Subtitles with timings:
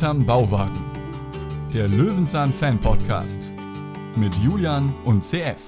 [0.00, 0.80] Hinterm Bauwagen.
[1.74, 3.52] Der Löwenzahn Fan Podcast.
[4.16, 5.60] Mit Julian und CF.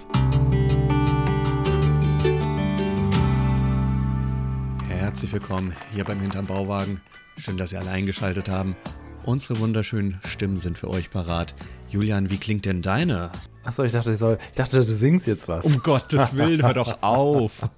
[4.88, 7.02] Herzlich willkommen hier beim Hinterm Bauwagen.
[7.36, 8.74] Schön, dass Sie alle eingeschaltet haben.
[9.26, 11.54] Unsere wunderschönen Stimmen sind für euch parat.
[11.90, 13.32] Julian, wie klingt denn deine?
[13.64, 15.66] Achso, ich dachte, ich, soll, ich dachte, du singst jetzt was.
[15.66, 17.68] Um Gottes Willen, hör doch auf.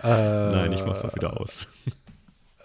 [0.00, 1.66] Nein, ich mach's auch wieder aus.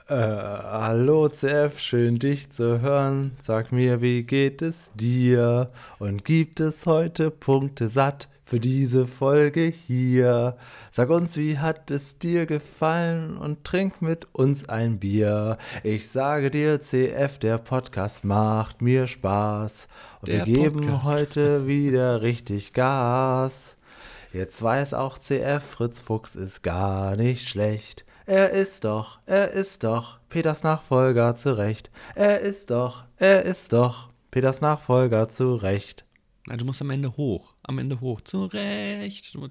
[0.10, 3.36] Äh, hallo CF, schön dich zu hören.
[3.42, 5.70] Sag mir, wie geht es dir?
[6.00, 10.56] Und gibt es heute Punkte satt für diese Folge hier?
[10.94, 15.58] Sag uns, wie hat es dir gefallen und trink mit uns ein Bier.
[15.84, 19.90] Ich sage dir, CF, der Podcast macht mir Spaß.
[20.22, 21.06] Und Der wir geben Podcast.
[21.06, 23.76] heute wieder richtig Gas.
[24.32, 28.06] Jetzt weiß auch CF, Fritz Fuchs ist gar nicht schlecht.
[28.28, 31.90] Er ist doch, er ist doch Peters Nachfolger zu Recht.
[32.14, 36.04] Er ist doch, er ist doch Peters Nachfolger zu Recht.
[36.46, 37.54] Na, du musst am Ende hoch.
[37.64, 38.20] Am Ende hoch.
[38.20, 38.54] Du musst-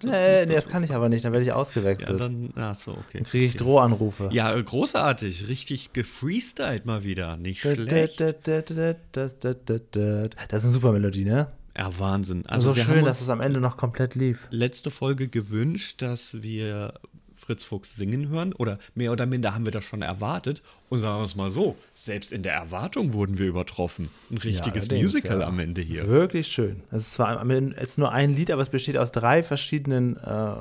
[0.05, 2.21] das Nee, nee, das kann ich aber nicht, dann werde ich Ja, ausgewechselt.
[2.21, 3.19] dann, ach so, okay.
[3.19, 3.57] dann kriege ich.
[3.57, 4.29] Drohanrufe.
[4.33, 5.49] Ja, äh, großartig.
[5.49, 7.39] Richtig gefreestylt mal wieder.
[7.39, 8.21] Nicht schlecht.
[8.21, 11.49] Das ist eine super Melodie, ne?
[11.77, 12.45] Ja, Wahnsinn.
[12.47, 14.49] Also, so schön, dass es am Ende noch komplett lief.
[14.51, 16.95] letzte Folge gewünscht, dass wir
[17.37, 18.53] Fritz Fuchs singen hören.
[18.53, 20.63] Oder mehr oder minder haben wir das schon erwartet.
[20.89, 24.11] Und sagen wir es mal so, selbst in der Erwartung wurden wir übertroffen.
[24.31, 25.47] Ein richtiges allerdings, Musical ja.
[25.47, 26.09] am Ende hier.
[26.09, 26.83] Wirklich schön.
[26.91, 30.55] Es ist zwar es ist nur ein Lied, aber es besteht aus drei verschiedenen äh,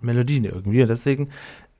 [0.00, 0.82] Melodien irgendwie.
[0.82, 1.30] Und deswegen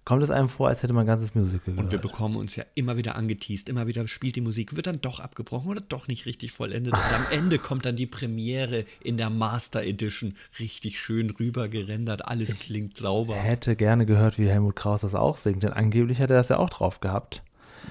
[0.05, 2.03] kommt es einem vor, als hätte man ein ganzes Musical Und wir gehört.
[2.03, 5.71] bekommen uns ja immer wieder angeteased, immer wieder spielt die Musik, wird dann doch abgebrochen
[5.71, 6.95] oder doch nicht richtig vollendet.
[6.95, 12.25] Und am Ende kommt dann die Premiere in der Master Edition, richtig schön rüber gerendert,
[12.27, 13.37] alles klingt sauber.
[13.37, 16.59] hätte gerne gehört, wie Helmut Kraus das auch singt, denn angeblich hat er das ja
[16.59, 17.43] auch drauf gehabt.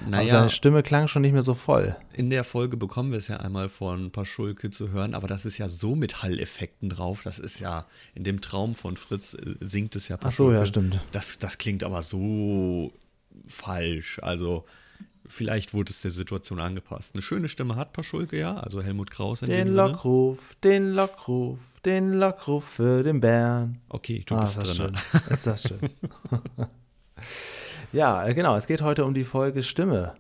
[0.10, 1.96] Naja, seine Stimme klang schon nicht mehr so voll.
[2.14, 5.58] in der Folge bekommen wir es ja einmal von Paschulke zu hören, aber das ist
[5.58, 7.86] ja so mit Halleffekten drauf, das ist ja
[8.16, 10.68] in dem Traum von Fritz äh, singt es ja Ach so, ja, Paschulke.
[10.68, 11.00] stimmt.
[11.12, 12.92] Das, das klingt aber so
[13.48, 14.66] falsch, also
[15.26, 17.16] vielleicht wurde es der Situation angepasst.
[17.16, 19.88] Eine schöne Stimme hat Paschulke ja, also Helmut Kraus in Den dem Sinne.
[19.88, 23.80] Lockruf, den Lockruf, den Lockruf für den Bären.
[23.90, 24.96] Okay, du Ah, bist ist das drin.
[24.96, 25.34] schön.
[25.34, 25.80] Ist das schön.
[27.94, 28.56] ja, äh, genau.
[28.58, 30.16] Es geht heute um die Folge Stimme.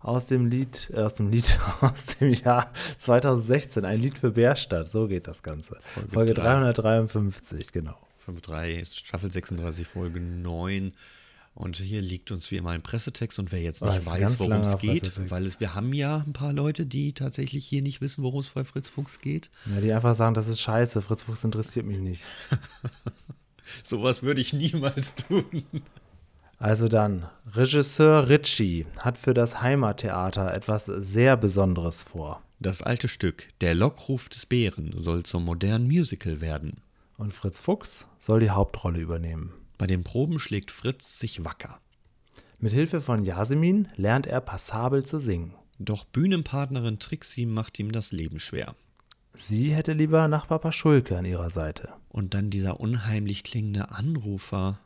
[0.00, 3.84] Aus dem Lied, äh, aus dem Lied, aus dem Jahr 2016.
[3.84, 4.88] Ein Lied für Bärstadt.
[4.88, 5.76] So geht das Ganze.
[5.80, 6.72] Folge Folge, drei.
[6.72, 7.96] 353, genau.
[8.26, 10.92] 5.3 ist Staffel 36, Folge 9.
[11.54, 13.38] Und hier liegt uns wie immer ein Pressetext.
[13.38, 16.32] Und wer jetzt nicht ein weiß, worum es geht, weil es, wir haben ja ein
[16.32, 19.50] paar Leute, die tatsächlich hier nicht wissen, worum es bei Fritz Fuchs geht.
[19.66, 21.02] Ja, die einfach sagen, das ist scheiße.
[21.02, 22.24] Fritz Fuchs interessiert mich nicht.
[23.84, 25.64] Sowas würde ich niemals tun.
[26.62, 32.40] Also dann, Regisseur Ritchie hat für das Heimattheater etwas sehr Besonderes vor.
[32.60, 36.80] Das alte Stück Der Lockruf des Bären soll zum modernen Musical werden.
[37.16, 39.52] Und Fritz Fuchs soll die Hauptrolle übernehmen.
[39.76, 41.80] Bei den Proben schlägt Fritz sich wacker.
[42.60, 45.54] Mit Hilfe von Yasemin lernt er passabel zu singen.
[45.80, 48.76] Doch Bühnenpartnerin Trixie macht ihm das Leben schwer.
[49.34, 51.88] Sie hätte lieber Nachbar Paschulke an ihrer Seite.
[52.08, 54.78] Und dann dieser unheimlich klingende Anrufer.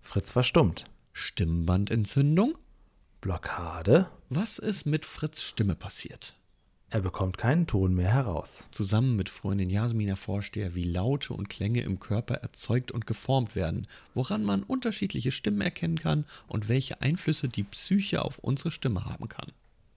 [0.00, 0.86] Fritz verstummt.
[1.16, 2.58] Stimmbandentzündung?
[3.20, 4.10] Blockade?
[4.30, 6.34] Was ist mit Fritz Stimme passiert?
[6.90, 8.64] Er bekommt keinen Ton mehr heraus.
[8.72, 13.54] Zusammen mit Freundin Jasmin erforscht er, wie Laute und Klänge im Körper erzeugt und geformt
[13.54, 19.04] werden, woran man unterschiedliche Stimmen erkennen kann und welche Einflüsse die Psyche auf unsere Stimme
[19.04, 19.52] haben kann.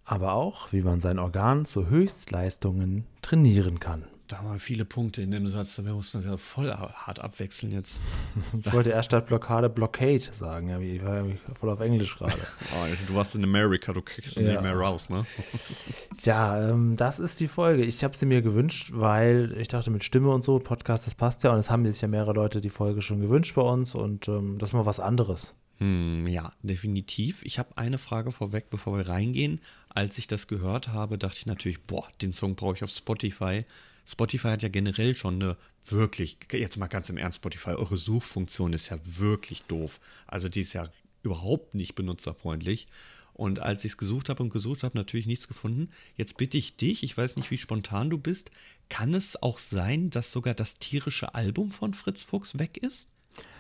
[0.06, 4.06] Aber auch, wie man sein Organ zu Höchstleistungen trainieren kann.
[4.28, 8.00] Da waren viele Punkte in dem Satz, wir mussten das ja voll hart abwechseln jetzt.
[8.66, 12.34] Ich wollte erst statt Blockade Blockade sagen, ja, ich war irgendwie voll auf Englisch gerade.
[12.74, 14.52] Oh, du warst in Amerika, du kriegst Ja.
[14.52, 15.26] nicht mehr raus, ne?
[16.24, 17.84] Ja, ähm, das ist die Folge.
[17.86, 21.44] Ich habe sie mir gewünscht, weil ich dachte, mit Stimme und so, Podcast, das passt
[21.44, 21.54] ja.
[21.54, 23.96] Und es haben sich ja mehrere Leute die Folge schon gewünscht bei uns.
[23.96, 25.54] Und ähm, das ist mal was anderes.
[25.78, 27.44] Hm, ja, definitiv.
[27.44, 29.62] Ich habe eine Frage vorweg, bevor wir reingehen.
[29.90, 33.64] Als ich das gehört habe, dachte ich natürlich, boah, den Song brauche ich auf Spotify.
[34.08, 38.72] Spotify hat ja generell schon eine wirklich, jetzt mal ganz im Ernst, Spotify, eure Suchfunktion
[38.74, 40.00] ist ja wirklich doof.
[40.28, 40.88] Also die ist ja
[41.24, 42.88] überhaupt nicht benutzerfreundlich.
[43.34, 45.92] Und als ich es gesucht habe und gesucht habe, natürlich nichts gefunden.
[46.16, 48.50] Jetzt bitte ich dich, ich weiß nicht, wie spontan du bist,
[48.90, 53.10] kann es auch sein, dass sogar das tierische Album von Fritz Fuchs weg ist?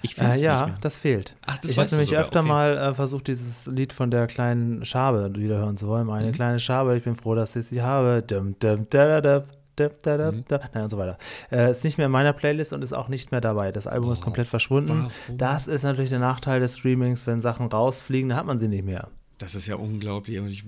[0.01, 1.35] Ich finde Äh, es ja, das fehlt.
[1.41, 2.47] Ach, das ich habe nämlich sogar, öfter okay.
[2.47, 6.03] mal äh, versucht, dieses Lied von der kleinen Schabe wieder hören zu wollen.
[6.03, 6.09] Mhm.
[6.09, 8.23] Meine kleine Schabe, ich bin froh, dass ich sie habe.
[8.25, 9.45] Dum, dum, da, da,
[9.77, 10.43] da, da, da, Mhm.
[10.47, 10.59] da.
[10.73, 11.17] Nein, und so weiter.
[11.51, 13.71] Äh, ist nicht mehr in meiner Playlist und ist auch nicht mehr dabei.
[13.71, 14.89] Das Album ist komplett verschwunden.
[15.27, 15.37] warum?
[15.37, 18.83] Das ist natürlich der Nachteil des Streamings, wenn Sachen rausfliegen, dann hat man sie nicht
[18.85, 19.07] mehr.
[19.37, 20.35] Das ist ja unglaublich.
[20.49, 20.65] Ich,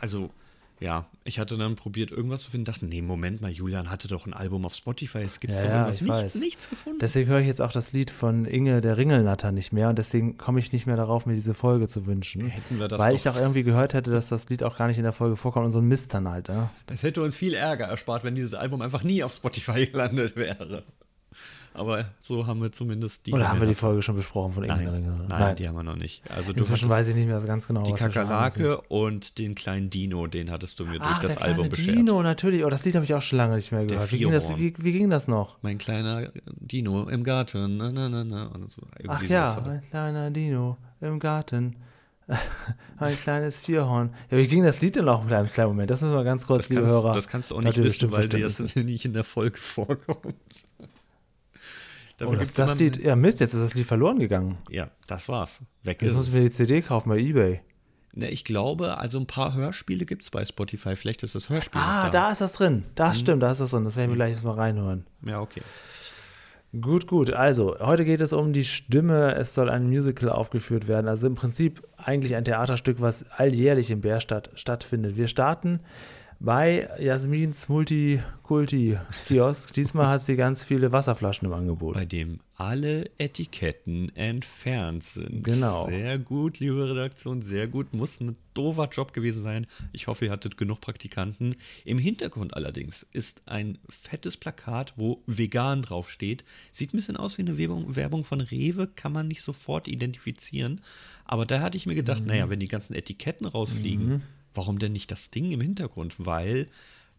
[0.00, 0.30] also,
[0.82, 4.26] Ja, ich hatte dann probiert, irgendwas zu finden, dachte, nee, Moment mal, Julian hatte doch
[4.26, 5.96] ein Album auf Spotify, es gibt Ja, doch irgendwas.
[5.96, 6.34] ich Nichts, weiß.
[6.36, 6.98] nichts gefunden.
[7.00, 10.36] Deswegen höre ich jetzt auch das Lied von Inge der Ringelnatter nicht mehr und deswegen
[10.36, 12.46] komme ich nicht mehr darauf, mir diese Folge zu wünschen.
[12.48, 14.88] Hätten wir das weil doch- ich auch irgendwie gehört hätte, dass das Lied auch gar
[14.88, 16.48] nicht in der Folge vorkommt und so ein Mist dann halt.
[16.48, 16.70] Ja?
[16.86, 20.82] Das hätte uns viel Ärger erspart, wenn dieses Album einfach nie auf Spotify gelandet wäre.
[21.74, 23.32] Aber so haben wir zumindest die.
[23.32, 24.02] Oder haben wir die Folge?
[24.02, 25.54] Schon besprochen von Nein, der nein, Ringelnatter?
[25.54, 26.22] die haben wir noch nicht.
[26.30, 27.82] Also Inzwischen weiß ich nicht mehr so ganz genau.
[27.82, 27.92] die.
[27.92, 31.96] Kakerlake und den kleinen Dino, den hattest du mir durch Ach, das der Album beschert.
[31.96, 32.64] Dino, natürlich.
[32.64, 34.12] Oh, das Lied habe ich auch schon lange nicht mehr gehört.
[34.12, 35.56] Wie ging, das, wie, wie ging das noch?
[35.62, 37.78] Mein kleiner Dino im Garten.
[37.78, 38.46] Na, na, na, na.
[38.46, 38.82] Und so.
[39.08, 39.72] Ach ja, hat er.
[39.72, 41.76] ein kleiner Dino im Garten.
[42.98, 44.14] ein kleines Vierhorn.
[44.30, 45.90] Ja, wie ging das Lied denn noch mit einem kleinen Moment?
[45.90, 47.14] Das müssen wir ganz kurz, Das liebe kannst, Hörer.
[47.14, 50.34] das kannst du auch nicht wissen, weil Verständnis erst nicht in der Folge vorkommt.
[52.14, 54.58] Oh, Dafür das, gibt's das immer- Lied, ja Mist, jetzt ist das Lied verloren gegangen.
[54.70, 55.60] Ja, das war's.
[55.82, 56.32] Weg Jetzt ist es.
[56.34, 57.60] mir die CD kaufen bei Ebay.
[58.14, 60.96] Ne, ich glaube, also ein paar Hörspiele gibt es bei Spotify.
[60.96, 61.80] Vielleicht ist das Hörspiel.
[61.82, 62.84] Ah, da ist das drin.
[62.94, 63.84] Das stimmt, da ist das drin.
[63.84, 65.06] Das werden wir gleich mal reinhören.
[65.24, 65.62] Ja, okay.
[66.80, 67.30] Gut, gut.
[67.30, 69.34] Also, heute geht es um die Stimme.
[69.34, 71.06] Es soll ein Musical aufgeführt werden.
[71.08, 75.16] Also im Prinzip eigentlich ein Theaterstück, was alljährlich in Bärstadt stattfindet.
[75.16, 75.80] Wir starten
[76.44, 79.72] bei Jasmins Multikulti-Kiosk.
[79.72, 81.94] Diesmal hat sie ganz viele Wasserflaschen im Angebot.
[81.94, 85.44] Bei dem alle Etiketten entfernt sind.
[85.44, 85.86] Genau.
[85.86, 87.94] Sehr gut, liebe Redaktion, sehr gut.
[87.94, 89.66] Muss ein doofer Job gewesen sein.
[89.92, 91.56] Ich hoffe, ihr hattet genug Praktikanten.
[91.84, 96.44] Im Hintergrund allerdings ist ein fettes Plakat, wo vegan draufsteht.
[96.72, 100.80] Sieht ein bisschen aus wie eine Werbung, Werbung von Rewe, kann man nicht sofort identifizieren.
[101.24, 104.22] Aber da hatte ich mir gedacht, naja, wenn die ganzen Etiketten rausfliegen,
[104.54, 106.14] warum denn nicht das Ding im Hintergrund?
[106.18, 106.68] Weil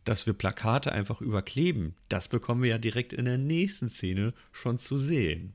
[0.05, 4.77] dass wir Plakate einfach überkleben, das bekommen wir ja direkt in der nächsten Szene schon
[4.77, 5.53] zu sehen.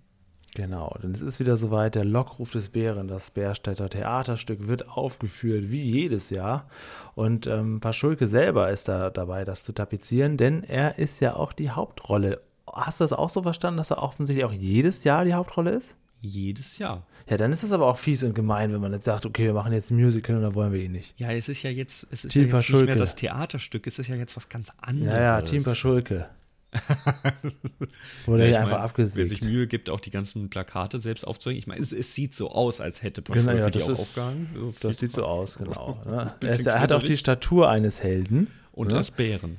[0.55, 5.71] Genau, denn es ist wieder soweit, der Lockruf des Bären, das Bärstädter Theaterstück wird aufgeführt,
[5.71, 6.69] wie jedes Jahr.
[7.15, 11.53] Und ähm, Paschulke selber ist da dabei, das zu tapezieren, denn er ist ja auch
[11.53, 12.41] die Hauptrolle.
[12.67, 15.97] Hast du das auch so verstanden, dass er offensichtlich auch jedes Jahr die Hauptrolle ist?
[16.21, 17.07] Jedes Jahr.
[17.29, 19.53] Ja, dann ist es aber auch fies und gemein, wenn man jetzt sagt, okay, wir
[19.53, 21.19] machen jetzt ein Musical und dann wollen wir ihn nicht.
[21.19, 23.99] Ja, es ist ja jetzt, es ist Team ja jetzt nicht mehr das Theaterstück, es
[23.99, 25.15] ist ja jetzt was ganz anderes.
[25.15, 26.29] Ja, ja, Team Paschulke.
[28.27, 29.43] Wurde Ja, ich einfach mein, Wer sich.
[29.43, 31.59] Mühe gibt, auch die ganzen Plakate selbst aufzuhängen.
[31.59, 33.93] Ich meine, es, es sieht so aus, als hätte Genau, Paschulke ja, die das, auch
[33.93, 34.49] ist, aufgehangen.
[34.83, 36.01] das sieht so aus, genau.
[36.05, 36.35] Ne?
[36.43, 37.17] Er, ist, er hat auch die.
[37.17, 38.49] Statur eines Helden.
[38.73, 38.97] Und ne?
[38.97, 39.57] als Bären.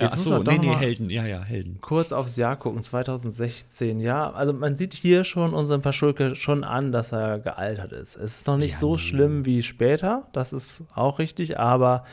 [0.00, 1.10] Jetzt man doch nee, nee, Helden.
[1.10, 1.78] Ja, ja, Helden.
[1.80, 4.30] kurz aufs Jahr gucken, 2016, ja.
[4.32, 8.16] Also man sieht hier schon unseren Paschulke schon an, dass er gealtert ist.
[8.16, 12.04] Es ist noch nicht Ja, so schlimm wie später, das ist auch richtig, aber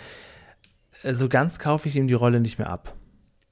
[1.04, 2.96] äh, so ganz kaufe ich ihm die Rolle nicht mehr ab.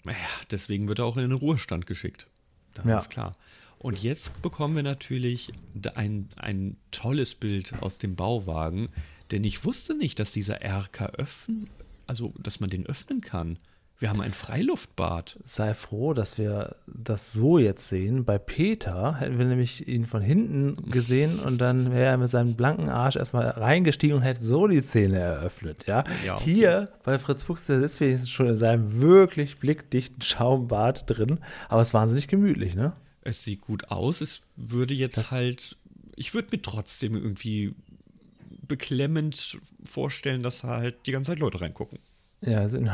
[0.04, 0.18] Naja,
[0.52, 2.28] deswegen wird er auch in den Ruhestand geschickt.
[2.74, 3.00] Das Ja.
[3.00, 3.32] ist klar.
[3.78, 5.52] Und jetzt bekommen wir natürlich
[5.96, 8.88] ein, ein tolles Bild aus dem Bauwagen,
[9.32, 11.70] denn ich wusste nicht, dass dieser RK öffnen,
[12.08, 13.58] also dass man den öffnen kann.
[14.00, 15.40] Wir haben ein Freiluftbad.
[15.44, 18.26] Sei froh, dass wir das so jetzt sehen.
[18.26, 22.56] Bei Peter hätten wir nämlich ihn von hinten gesehen und dann wäre er mit seinem
[22.56, 25.86] blanken Arsch erstmal reingestiegen und hätte so die Szene eröffnet.
[25.88, 26.54] Ja, Ja, okay.
[26.54, 31.82] hier bei Fritz Fuchs, der sitzt wenigstens schon in seinem wirklich blickdichten Schaumbad drin, aber
[31.82, 32.94] es ist wahnsinnig gemütlich, ne?
[33.22, 34.20] Es sieht gut aus.
[34.20, 35.78] Es würde jetzt halt,
[36.18, 37.74] ich würde mir trotzdem irgendwie
[38.68, 42.00] beklemmend vorstellen, dass da halt die ganze Zeit Leute reingucken.
[42.46, 42.90] Ja, sind,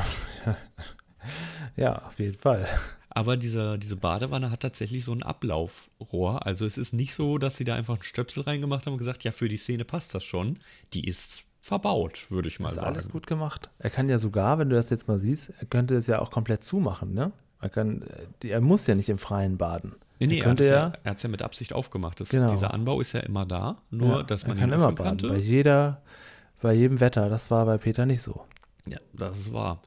[1.76, 2.68] ja, auf jeden Fall.
[3.10, 6.46] Aber dieser, diese Badewanne hat tatsächlich so ein Ablaufrohr.
[6.46, 9.24] Also es ist nicht so, dass sie da einfach einen Stöpsel reingemacht haben und gesagt,
[9.24, 10.58] ja, für die Szene passt das schon.
[10.94, 12.88] Die ist verbaut, würde ich mal ist sagen.
[12.88, 13.70] alles gut gemacht.
[13.80, 16.32] Er kann ja sogar, wenn du das jetzt mal siehst, er könnte es ja auch
[16.32, 17.32] komplett zumachen, ne?
[17.62, 18.06] Er, kann,
[18.42, 19.96] er muss ja nicht im Freien baden.
[20.20, 22.20] Nee, nee, er er könnte hat ja, es ja, er ja mit Absicht aufgemacht.
[22.20, 22.52] Das, Genau.
[22.52, 25.20] Dieser Anbau ist ja immer da, nur ja, dass man er kann ihn immer baden.
[25.20, 25.30] konnte.
[25.30, 26.02] Bei jeder,
[26.62, 27.30] bei jedem Wetter.
[27.30, 28.46] Das war bei Peter nicht so.
[28.88, 29.82] Ja, das ist wahr.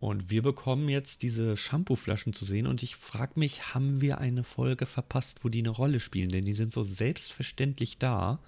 [0.00, 4.42] Und wir bekommen jetzt diese Shampooflaschen zu sehen und ich frage mich, haben wir eine
[4.42, 6.30] Folge verpasst, wo die eine Rolle spielen?
[6.30, 8.40] Denn die sind so selbstverständlich da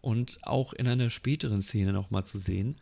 [0.00, 2.76] und auch in einer späteren Szene nochmal zu sehen.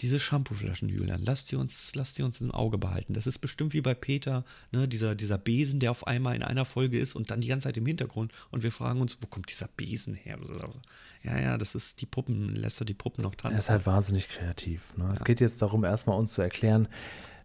[0.00, 3.14] Diese Shampooflaschen, Julian, lasst die uns, lasst die uns im Auge behalten.
[3.14, 6.64] Das ist bestimmt wie bei Peter, ne, dieser, dieser Besen, der auf einmal in einer
[6.64, 8.32] Folge ist und dann die ganze Zeit im Hintergrund.
[8.50, 10.38] Und wir fragen uns, wo kommt dieser Besen her?
[11.22, 13.56] Ja, ja, das ist die Puppen, lässt er die Puppen noch tanzen.
[13.56, 14.96] Er ist halt wahnsinnig kreativ.
[14.96, 15.10] Ne?
[15.14, 16.88] Es geht jetzt darum, erstmal uns zu erklären,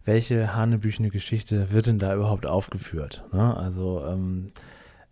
[0.04, 3.24] welche hanebüchene Geschichte wird denn da überhaupt aufgeführt.
[3.32, 3.56] Ne?
[3.56, 4.48] Also ähm,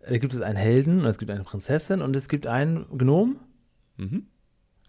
[0.01, 3.39] da gibt es einen Helden, es gibt eine Prinzessin und es gibt einen Gnom.
[3.97, 4.27] Mhm.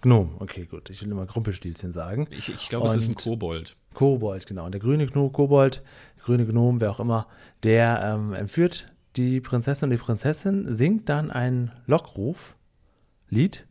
[0.02, 0.90] Gnom, okay, gut.
[0.90, 2.28] Ich will immer Grumpelstilzchen sagen.
[2.32, 3.76] Ich, ich glaube, es ist ein Kobold.
[3.94, 4.66] Kobold, genau.
[4.66, 5.82] Und der grüne Gnom, Kobold,
[6.18, 7.28] der grüne Gnom, wer auch immer,
[7.64, 12.56] der ähm, entführt die Prinzessin und die Prinzessin singt dann ein Lockruf,
[13.30, 13.66] Lied,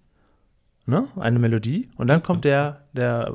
[0.87, 1.07] ne?
[1.17, 1.89] eine Melodie.
[1.97, 3.35] Und dann kommt der, der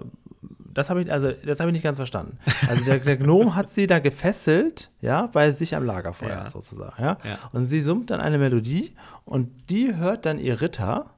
[0.74, 2.38] das habe ich, also, das habe ich nicht ganz verstanden.
[2.68, 6.50] Also der, der Gnom hat sie da gefesselt, ja, bei sich am Lagerfeuer Ja.
[6.50, 7.18] sozusagen, ja?
[7.24, 7.38] Ja.
[7.52, 8.92] Und sie summt dann eine Melodie
[9.26, 11.12] und die hört dann ihr Ritter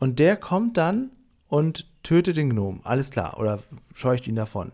[0.00, 1.10] und der kommt dann
[1.48, 2.80] und tötet den Gnom.
[2.84, 3.38] Alles klar.
[3.38, 3.60] Oder
[3.94, 4.72] scheucht ihn davon.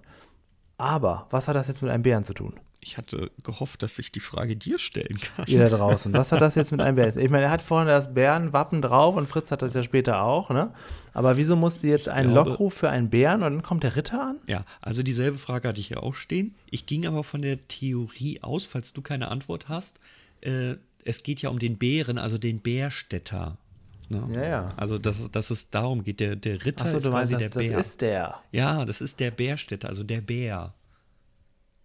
[0.79, 2.55] Aber was hat das jetzt mit einem Bären zu tun?
[2.81, 5.47] Ich hatte gehofft, dass ich die Frage dir stellen kann.
[5.49, 6.13] Ihr da draußen.
[6.13, 7.19] Was hat das jetzt mit einem Bären?
[7.19, 10.51] Ich meine, er hat vorne das Bärenwappen drauf und Fritz hat das ja später auch,
[10.51, 10.73] ne?
[11.13, 14.37] Aber wieso musste jetzt ein Lockruf für einen Bären und dann kommt der Ritter an?
[14.47, 16.55] Ja, also dieselbe Frage hatte ich ja auch stehen.
[16.71, 19.99] Ich ging aber von der Theorie aus, falls du keine Antwort hast.
[20.43, 23.59] Äh, es geht ja um den Bären, also den Bärstädter.
[24.09, 24.29] Ne?
[24.35, 24.75] Ja, ja.
[24.77, 27.51] Also, dass, dass es darum geht, der, der Ritter Achso, ist meinst, quasi das, der
[27.51, 27.79] das Bär.
[27.79, 28.35] ist der.
[28.53, 30.75] ja, das ist der Bärstädter, also der Bär.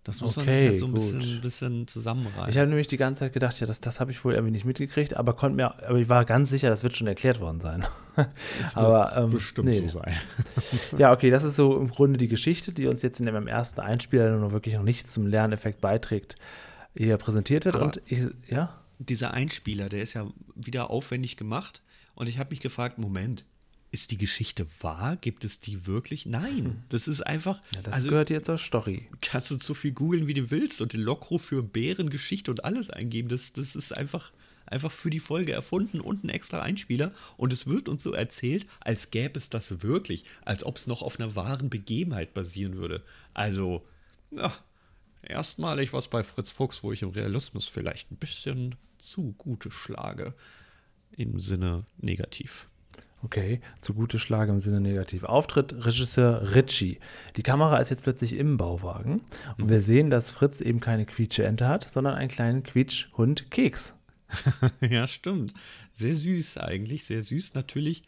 [0.03, 2.49] Das muss man Okay, sich halt so ein bisschen, bisschen zusammenreißen.
[2.49, 4.65] Ich habe nämlich die ganze Zeit gedacht, ja, das, das habe ich wohl irgendwie nicht
[4.65, 7.85] mitgekriegt, aber konnte mir, aber ich war ganz sicher, das wird schon erklärt worden sein.
[8.59, 9.75] Es wird aber ähm, bestimmt nee.
[9.75, 10.13] so sein.
[10.97, 13.79] Ja, okay, das ist so im Grunde die Geschichte, die uns jetzt in dem ersten
[13.79, 16.35] Einspieler, der nur wirklich noch nichts zum Lerneffekt beiträgt,
[16.95, 17.75] hier präsentiert wird.
[17.75, 20.25] Aber- und ich, ja, Dieser Einspieler, der ist ja
[20.55, 21.83] wieder aufwendig gemacht.
[22.15, 23.45] Und ich habe mich gefragt, Moment,
[23.91, 25.17] ist die Geschichte wahr?
[25.17, 26.25] Gibt es die wirklich?
[26.25, 27.61] Nein, das ist einfach.
[27.73, 29.07] ja das also gehört jetzt zur Story.
[29.21, 32.89] kannst du so viel googeln, wie du willst und den Lockruf für Bärengeschichte und alles
[32.89, 33.27] eingeben.
[33.27, 34.31] Das, das ist einfach,
[34.65, 37.11] einfach für die Folge erfunden und ein extra Einspieler.
[37.35, 41.01] Und es wird uns so erzählt, als gäbe es das wirklich, als ob es noch
[41.01, 43.03] auf einer wahren Begebenheit basieren würde.
[43.33, 43.85] Also,
[44.31, 44.55] ja,
[45.21, 50.33] erstmalig was bei Fritz Fuchs, wo ich im Realismus vielleicht ein bisschen zu gute schlage.
[51.17, 52.69] Im Sinne negativ.
[53.23, 55.23] Okay, zugute Schlage im Sinne negativ.
[55.23, 56.99] Auftritt Regisseur Ritchie.
[57.35, 59.21] Die Kamera ist jetzt plötzlich im Bauwagen
[59.59, 63.93] und wir sehen, dass Fritz eben keine Quietscheente hat, sondern einen kleinen Quietschhund Keks.
[64.81, 65.53] ja, stimmt.
[65.91, 67.53] Sehr süß eigentlich, sehr süß.
[67.53, 68.01] Natürlich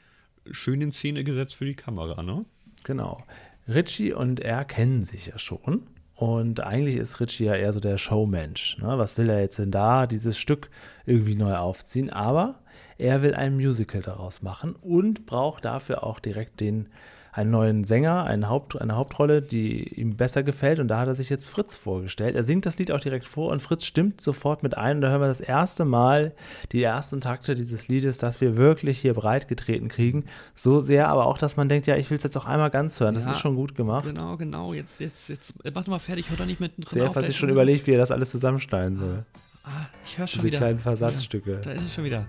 [0.49, 2.45] schön in Szene gesetzt für die Kamera, ne?
[2.83, 3.23] Genau.
[3.67, 5.83] Ritchie und er kennen sich ja schon.
[6.15, 8.77] Und eigentlich ist Ritchie ja eher so der Showmensch.
[8.79, 8.97] Ne?
[8.97, 10.69] Was will er jetzt denn da, dieses Stück
[11.05, 12.09] irgendwie neu aufziehen?
[12.09, 12.62] Aber
[13.03, 16.87] er will ein Musical daraus machen und braucht dafür auch direkt den,
[17.33, 20.79] einen neuen Sänger, einen Haupt, eine Hauptrolle, die ihm besser gefällt.
[20.79, 22.35] Und da hat er sich jetzt Fritz vorgestellt.
[22.37, 24.97] Er singt das Lied auch direkt vor und Fritz stimmt sofort mit ein.
[24.97, 26.31] Und da hören wir das erste Mal
[26.71, 30.23] die ersten Takte dieses Liedes, das wir wirklich hier breit getreten kriegen.
[30.55, 33.01] So sehr, aber auch, dass man denkt, ja, ich will es jetzt auch einmal ganz
[33.01, 33.15] hören.
[33.15, 34.05] Das Ja, ist schon gut gemacht.
[34.05, 34.73] Genau, genau.
[34.73, 37.15] Jetzt, jetzt, jetzt, mach doch mal fertig, hör doch nicht mittendrin Sehr auf.
[37.15, 39.25] sich ist schon überlegt, wie er das alles zusammenschneiden soll.
[39.65, 40.57] Ah, ich höre schon Diese wieder.
[40.57, 41.61] kleinen Versatzstücke.
[41.63, 42.27] Da ist es schon wieder.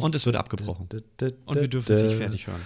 [0.00, 0.88] Und es wird abgebrochen.
[1.44, 2.60] Und wir dürfen es nicht fertig hören.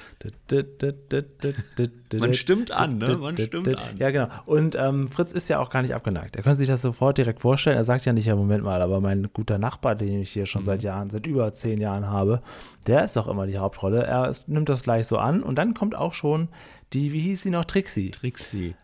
[2.21, 3.17] Man stimmt an, ne?
[3.17, 3.97] Man stimmt an.
[3.97, 4.29] Ja, genau.
[4.45, 6.37] Und ähm, Fritz ist ja auch gar nicht abgeneigt.
[6.37, 7.79] Er könnte sich das sofort direkt vorstellen.
[7.79, 10.63] Er sagt ja nicht, ja, Moment mal, aber mein guter Nachbar, den ich hier schon
[10.63, 10.67] Mhm.
[10.67, 12.43] seit Jahren, seit über zehn Jahren habe,
[12.87, 14.03] der ist doch immer die Hauptrolle.
[14.05, 15.43] Er ist, nimmt das gleich so an.
[15.43, 16.49] Und dann kommt auch schon
[16.93, 18.11] die, wie hieß sie noch, Trixie.
[18.11, 18.75] Trixie.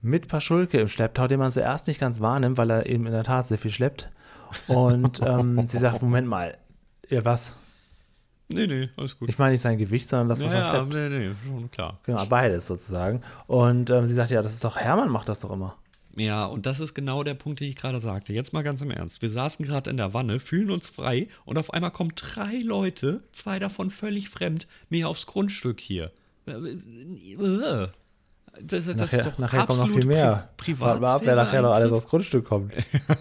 [0.00, 3.24] mit Paschulke im Schlepptau, den man zuerst nicht ganz wahrnimmt, weil er eben in der
[3.24, 4.10] Tat sehr viel schleppt.
[4.68, 6.58] Und ähm, sie sagt, Moment mal,
[7.08, 7.56] ja was?
[8.48, 9.28] Nee, nee, alles gut.
[9.28, 11.10] Ich meine nicht sein Gewicht, sondern das, was ja, er ja, schleppt.
[11.12, 11.98] nee, nee, schon klar.
[12.04, 13.22] Genau, beides sozusagen.
[13.48, 15.76] Und ähm, sie sagt, ja, das ist doch, Hermann macht das doch immer.
[16.14, 18.32] Ja, und das ist genau der Punkt, den ich gerade sagte.
[18.32, 19.20] Jetzt mal ganz im Ernst.
[19.20, 23.20] Wir saßen gerade in der Wanne, fühlen uns frei und auf einmal kommen drei Leute,
[23.32, 26.10] zwei davon völlig fremd, mir aufs Grundstück hier.
[26.46, 27.88] Äh,
[28.62, 30.48] Das, das Nachher, ist doch nachher kommt noch viel mehr.
[30.66, 32.72] Pri Warten wir ab, wer nachher noch alles aufs Grundstück kommt.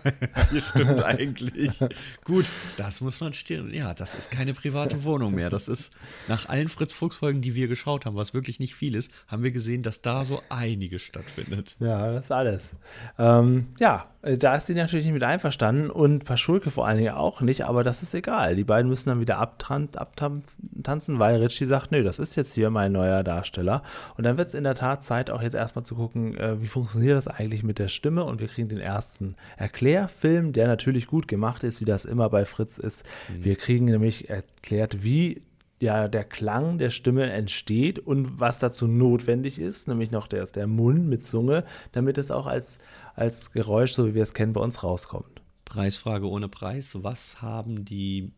[0.51, 1.79] Hier stimmt eigentlich.
[2.23, 2.45] Gut,
[2.77, 3.71] das muss man stehen.
[3.71, 5.51] Ja, das ist keine private Wohnung mehr.
[5.51, 5.93] Das ist
[6.27, 9.83] nach allen Fritz-Fuchs-Folgen, die wir geschaut haben, was wirklich nicht viel ist, haben wir gesehen,
[9.83, 11.75] dass da so einiges stattfindet.
[11.79, 12.71] Ja, das ist alles.
[13.19, 17.41] Ähm, ja, da ist sie natürlich nicht mit einverstanden und Paschulke vor allen Dingen auch
[17.41, 18.55] nicht, aber das ist egal.
[18.55, 22.91] Die beiden müssen dann wieder abtanzen, weil Ritchie sagt, nee, das ist jetzt hier mein
[22.91, 23.83] neuer Darsteller.
[24.17, 26.67] Und dann wird es in der Tat Zeit, auch jetzt erstmal zu gucken, äh, wie
[26.67, 31.27] funktioniert das eigentlich mit der Stimme und wir kriegen den ersten Erklärfilm, der natürlich gut
[31.27, 33.03] gemacht ist, wie das immer bei Fritz ist.
[33.37, 35.41] Wir kriegen nämlich erklärt, wie
[35.79, 40.67] ja, der Klang der Stimme entsteht und was dazu notwendig ist, nämlich noch der, der
[40.67, 42.79] Mund mit Zunge, damit es auch als,
[43.13, 45.41] als Geräusch, so wie wir es kennen, bei uns rauskommt.
[45.65, 46.91] Preisfrage ohne Preis.
[47.01, 48.31] Was haben die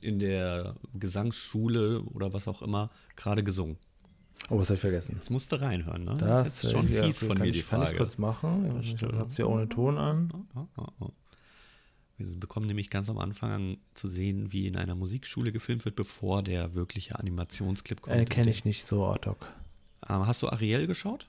[0.00, 3.78] in der Gesangsschule oder was auch immer gerade gesungen?
[4.50, 5.14] Oh, was habe ich vergessen?
[5.16, 6.16] Jetzt musst du reinhören, ne?
[6.18, 7.98] Das ist jetzt schon fies von mir ich, die Kann ich Frage.
[7.98, 8.80] kurz machen?
[8.80, 10.32] Ich habe es ja ohne Ton an.
[10.54, 11.10] Oh, oh, oh.
[12.18, 16.42] Wir bekommen nämlich ganz am Anfang zu sehen, wie in einer Musikschule gefilmt wird, bevor
[16.42, 18.16] der wirkliche Animationsclip kommt.
[18.16, 19.36] Äh, Kenne ich nicht so hoc.
[20.08, 21.28] Ähm, hast du Ariel geschaut?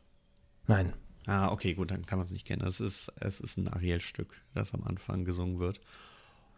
[0.67, 0.93] Nein.
[1.25, 2.65] Ah, okay, gut, dann kann man es nicht kennen.
[2.65, 5.79] Es ist, es ist ein Ariel-Stück, das am Anfang gesungen wird.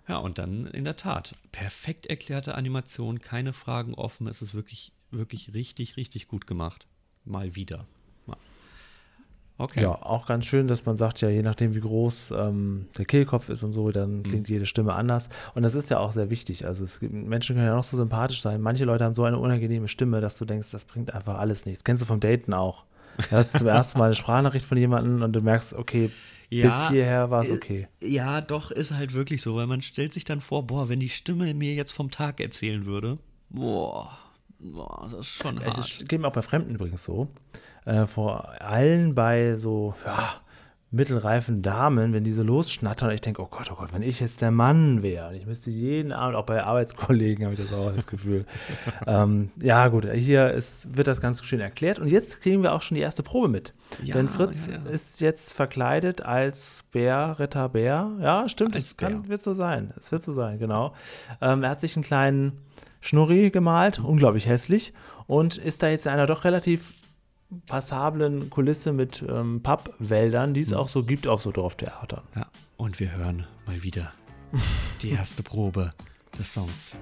[0.07, 4.27] Ja, und dann in der Tat, perfekt erklärte Animation, keine Fragen offen.
[4.27, 6.87] Es ist wirklich, wirklich richtig, richtig gut gemacht.
[7.23, 7.85] Mal wieder.
[8.27, 8.35] Ja.
[9.57, 9.81] Okay.
[9.81, 13.49] Ja, auch ganz schön, dass man sagt, ja, je nachdem, wie groß ähm, der Kehlkopf
[13.49, 15.29] ist und so, dann klingt jede Stimme anders.
[15.53, 16.65] Und das ist ja auch sehr wichtig.
[16.65, 18.61] Also es gibt, Menschen können ja noch so sympathisch sein.
[18.61, 21.83] Manche Leute haben so eine unangenehme Stimme, dass du denkst, das bringt einfach alles nichts.
[21.83, 22.85] Kennst du vom Daten auch?
[23.17, 26.11] Du hast zum ersten Mal eine Sprachnachricht von jemandem und du merkst, okay,
[26.49, 27.87] bis hierher war es äh, okay.
[28.01, 31.09] Ja, doch, ist halt wirklich so, weil man stellt sich dann vor, boah, wenn die
[31.09, 33.17] Stimme mir jetzt vom Tag erzählen würde,
[33.49, 34.17] boah,
[34.59, 35.77] boah das ist schon Es hart.
[35.77, 37.27] ist, geht mir auch bei Fremden übrigens so.
[37.85, 40.35] Äh, vor allem bei so ja,
[40.91, 44.41] mittelreifen Damen, wenn die so losschnattern, ich denke, oh Gott, oh Gott, wenn ich jetzt
[44.41, 48.07] der Mann wäre, ich müsste jeden Abend, auch bei Arbeitskollegen habe ich das auch das
[48.07, 48.45] Gefühl.
[49.07, 52.81] ähm, ja, gut, hier ist, wird das ganz schön erklärt und jetzt kriegen wir auch
[52.81, 53.73] schon die erste Probe mit.
[54.03, 58.11] Ja, Denn Fritz ja, ist jetzt verkleidet als Bär, Ritter Bär.
[58.21, 59.93] Ja, stimmt, es kann, wird so sein.
[59.97, 60.93] Es wird so sein, genau.
[61.41, 62.53] Ähm, er hat sich einen kleinen
[63.01, 64.93] Schnurri gemalt, unglaublich hässlich,
[65.27, 66.93] und ist da jetzt in einer doch relativ
[67.67, 72.23] passablen Kulisse mit ähm, Pappwäldern, die es auch so gibt auf so Dorftheatern.
[72.35, 72.47] Ja,
[72.77, 74.13] und wir hören mal wieder
[75.01, 75.91] die erste Probe
[76.37, 76.97] des Songs.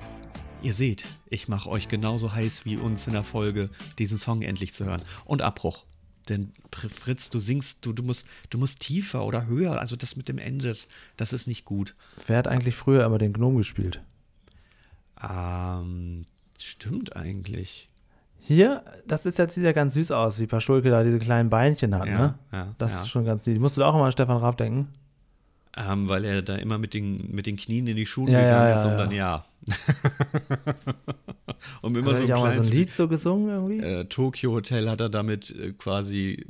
[0.62, 3.70] Ihr seht, ich mache euch genauso heiß wie uns in der Folge,
[4.00, 5.02] diesen Song endlich zu hören.
[5.26, 5.86] Und Abbruch.
[6.30, 9.80] Denn Fr- Fritz, du singst, du, du, musst, du musst tiefer oder höher.
[9.80, 11.96] Also das mit dem Ende, das, das ist nicht gut.
[12.28, 14.02] Wer hat eigentlich früher immer den Gnom gespielt?
[15.22, 16.26] Ähm,
[16.58, 17.90] stimmt eigentlich.
[18.46, 21.98] Hier, das ist jetzt sieht ja ganz süß aus, wie Paschulke da diese kleinen Beinchen
[21.98, 22.36] hat, Ja, ne?
[22.52, 23.00] ja, das ja.
[23.02, 23.62] ist schon ganz niedlich.
[23.62, 24.90] Musst du da auch immer an Stefan Raab denken?
[25.78, 28.70] Ähm, weil er da immer mit den, mit den Knien in die Schuhe Ja, gegangen
[28.70, 29.46] ja, ist ja, und dann ja.
[31.82, 33.80] und immer Hat so er ein auch mal so kleines ein Lied so gesungen irgendwie?
[33.80, 36.46] äh, Tokyo Hotel hat er damit äh, quasi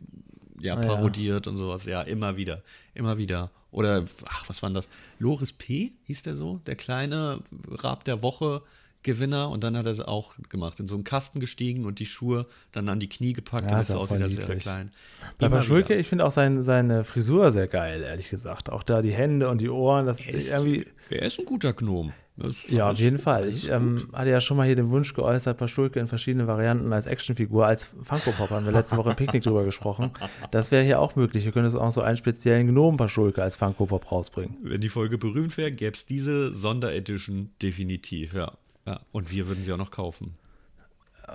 [0.60, 1.86] ja, Ah, parodiert und sowas.
[1.86, 2.62] Ja, immer wieder.
[2.96, 3.52] Immer wieder.
[3.72, 4.88] Oder, ach, was war denn das?
[5.20, 5.94] Loris P.
[6.04, 6.58] hieß der so?
[6.66, 8.62] Der kleine Rab der Woche
[9.04, 9.50] Gewinner.
[9.50, 10.80] Und dann hat er es auch gemacht.
[10.80, 13.84] In so einen Kasten gestiegen und die Schuhe dann an die Knie gepackt, Ja, damit
[13.84, 14.92] ist es auch aussieht, als wäre er klein.
[15.38, 16.00] Bei Immer Paschulke, wieder.
[16.00, 18.70] ich finde auch sein, seine Frisur sehr geil, ehrlich gesagt.
[18.72, 20.86] Auch da die Hände und die Ohren, das Er ist irgendwie.
[21.10, 22.14] er ist ein guter Gnom.
[22.36, 23.48] Das- Ja, auf jeden Fall.
[23.48, 27.06] Ich ähm, hatte ja schon mal hier den Wunsch geäußert, Paschulke in verschiedenen Varianten als
[27.06, 30.10] Actionfigur, als Funko-Pop haben wir letzte Woche im Picknick drüber gesprochen.
[30.50, 31.46] Das wäre hier auch möglich.
[31.46, 34.58] Ihr könnt auch so einen speziellen Gnomen-Paschulke als Funko-Pop rausbringen.
[34.64, 38.52] Wenn die Folge berühmt wäre, gäbe es diese Sonderedition definitiv, ja.
[38.86, 39.00] Ja.
[39.12, 40.36] Und wir würden sie auch noch kaufen.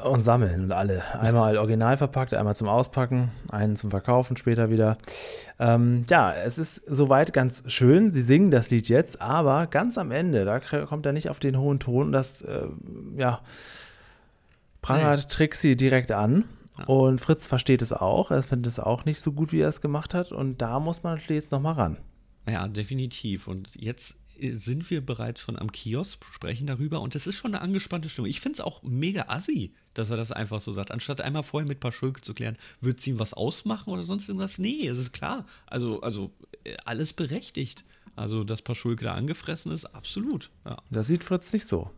[0.05, 1.03] Und sammeln und alle.
[1.19, 4.99] Einmal original verpackt, einmal zum Auspacken, einen zum Verkaufen später wieder.
[5.59, 8.11] Ähm, ja, es ist soweit ganz schön.
[8.11, 11.59] Sie singen das Lied jetzt, aber ganz am Ende, da kommt er nicht auf den
[11.59, 12.13] hohen Ton.
[12.13, 12.67] Das, äh,
[13.17, 13.41] ja,
[14.83, 16.45] prangert Trixie direkt an.
[16.87, 18.31] Und Fritz versteht es auch.
[18.31, 20.33] Er findet es auch nicht so gut, wie er es gemacht hat.
[20.33, 21.97] Und da muss man natürlich jetzt nochmal ran.
[22.49, 23.49] Ja, definitiv.
[23.49, 27.63] Und jetzt sind wir bereits schon am Kiosk, sprechen darüber und es ist schon eine
[27.63, 28.29] angespannte Stimmung.
[28.31, 30.91] Ich finde es auch mega assi, dass er das einfach so sagt.
[30.91, 34.59] Anstatt einmal vorher mit Paschulke zu klären, wird sie ihm was ausmachen oder sonst irgendwas?
[34.59, 35.45] Nee, es ist klar.
[35.67, 36.33] Also, also
[36.65, 37.85] äh, alles berechtigt.
[38.17, 40.51] Also, dass Paschulke da angefressen ist, absolut.
[40.65, 40.79] Ja.
[40.91, 41.91] Das sieht Fritz nicht so.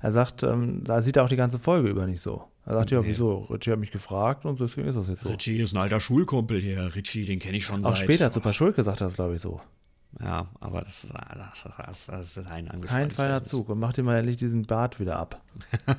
[0.00, 2.44] Er sagt, ähm, da sieht er auch die ganze Folge über nicht so.
[2.64, 3.08] Er sagt, ja, Nee.
[3.08, 3.38] wieso?
[3.50, 5.28] Richie hat mich gefragt und deswegen ist das jetzt so.
[5.30, 6.94] Richie ist ein alter Schulkumpel hier.
[6.94, 8.04] Richie, den kenne ich schon Auch seit.
[8.04, 9.60] später zu Paschulke sagt er das, glaube ich, so.
[10.20, 13.42] Ja, aber das, das, das, das ist ein angespanntes Kein feiner.
[13.42, 15.42] Zug und mach dir mal endlich diesen Bart wieder ab.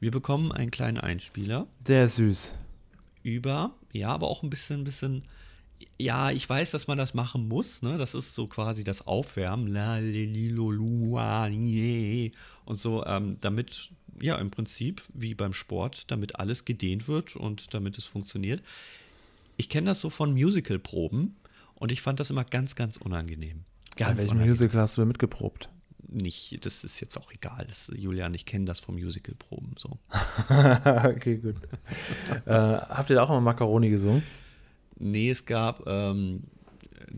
[0.00, 1.66] Wir bekommen einen kleinen Einspieler.
[1.80, 2.54] Der ist süß.
[3.22, 5.24] über, ja, aber auch ein bisschen, bisschen,
[5.98, 7.96] ja, ich weiß, dass man das machen muss, ne?
[7.96, 12.32] Das ist so quasi das Aufwärmen, la, li, li, lo, lu, je,
[12.64, 17.72] und so, ähm, damit, ja, im Prinzip, wie beim Sport, damit alles gedehnt wird und
[17.74, 18.62] damit es funktioniert.
[19.56, 21.36] Ich kenne das so von Musical-Proben
[21.74, 23.64] und ich fand das immer ganz, ganz unangenehm.
[23.96, 24.50] Bei Ganz welchem unangenehm.
[24.50, 25.68] Musical hast du denn mitgeprobt?
[26.06, 27.64] Nicht, das ist jetzt auch egal.
[27.66, 29.98] Das, Julian, ich kenne das von Musical-Proben so.
[30.48, 31.56] okay, gut.
[32.46, 34.22] äh, habt ihr da auch immer Macaroni gesungen?
[34.96, 36.44] Nee, es gab ähm,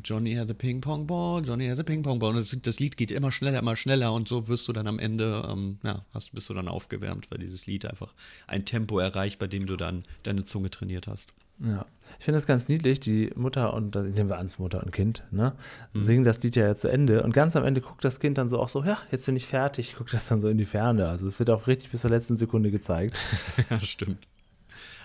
[0.03, 2.31] Johnny has a Ping Pong Ball, Johnny has a Ping Pong Ball.
[2.31, 4.99] Und das, das Lied geht immer schneller, immer schneller und so wirst du dann am
[4.99, 8.13] Ende, ähm, ja, hast, bist du dann aufgewärmt, weil dieses Lied einfach
[8.47, 11.33] ein Tempo erreicht, bei dem du dann deine Zunge trainiert hast.
[11.59, 11.87] Ja.
[12.19, 13.01] Ich finde das ganz niedlich.
[13.01, 15.55] Die Mutter und, ich nehme wir an, es ist Mutter und Kind, ne?
[15.93, 16.03] Mhm.
[16.03, 17.23] Singen das Lied ja zu Ende.
[17.23, 19.47] Und ganz am Ende guckt das Kind dann so auch so, ja, jetzt bin ich
[19.47, 19.97] fertig.
[19.97, 21.09] Guckt das dann so in die Ferne.
[21.09, 23.19] Also es wird auch richtig bis zur letzten Sekunde gezeigt.
[23.71, 24.27] ja, stimmt.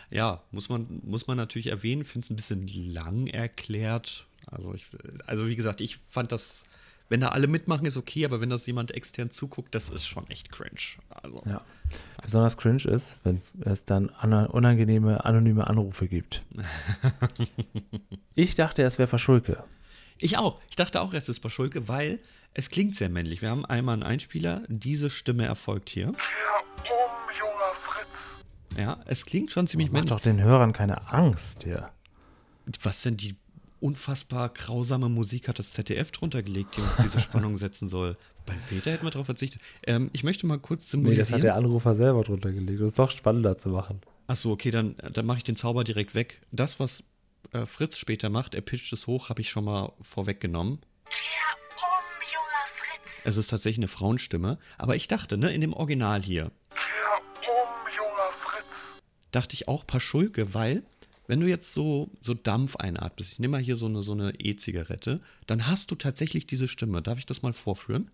[0.09, 4.25] Ja, muss man, muss man natürlich erwähnen, finde es ein bisschen lang erklärt.
[4.47, 4.85] Also, ich,
[5.25, 6.63] also wie gesagt, ich fand das,
[7.11, 10.25] wenn da alle mitmachen, ist okay, aber wenn das jemand extern zuguckt, das ist schon
[10.29, 10.79] echt cringe.
[11.09, 11.59] Also, Ja.
[12.23, 16.41] Besonders cringe ist, wenn es dann unangenehme, anonyme Anrufe gibt.
[18.35, 19.61] ich dachte, es wäre Paschulke.
[20.19, 20.61] Ich auch.
[20.69, 22.21] Ich dachte auch, es ist Paschulke, weil
[22.53, 23.41] es klingt sehr männlich.
[23.41, 26.13] Wir haben einmal einen Einspieler, diese Stimme erfolgt hier.
[26.13, 28.37] Kehr um, junger Fritz.
[28.77, 30.11] Ja, es klingt schon ziemlich Mach männlich.
[30.11, 31.89] doch den Hörern keine Angst hier.
[32.83, 33.35] Was denn die
[33.81, 38.15] unfassbar grausame Musik hat das ZDF drunter gelegt, die uns diese Spannung setzen soll.
[38.45, 39.61] Bei Peter hätten wir darauf verzichtet.
[39.85, 41.33] Ähm, ich möchte mal kurz Nee, das symbolisieren.
[41.35, 42.79] hat der Anrufer selber drunter gelegt.
[42.81, 44.01] Das ist doch spannender zu machen.
[44.27, 46.41] Achso, okay, dann, dann mache ich den Zauber direkt weg.
[46.51, 47.03] Das, was
[47.53, 50.79] äh, Fritz später macht, er pitcht es hoch, habe ich schon mal vorweggenommen.
[51.05, 53.21] Kehr um, junger Fritz.
[53.25, 57.91] Es ist tatsächlich eine Frauenstimme, aber ich dachte, ne, in dem Original hier, Kehr um,
[57.95, 58.93] junger Fritz.
[59.31, 60.83] dachte ich auch Paschulke, weil,
[61.31, 64.37] wenn du jetzt so, so Dampf einatmest, ich nehme mal hier so eine so eine
[64.37, 67.01] E-Zigarette, dann hast du tatsächlich diese Stimme.
[67.01, 68.11] Darf ich das mal vorführen?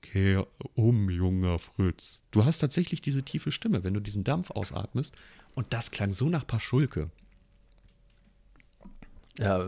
[0.00, 2.20] Kehr um, junger Fritz.
[2.30, 5.16] Du hast tatsächlich diese tiefe Stimme, wenn du diesen Dampf ausatmest.
[5.56, 7.10] Und das klang so nach Paschulke.
[9.38, 9.64] Ja,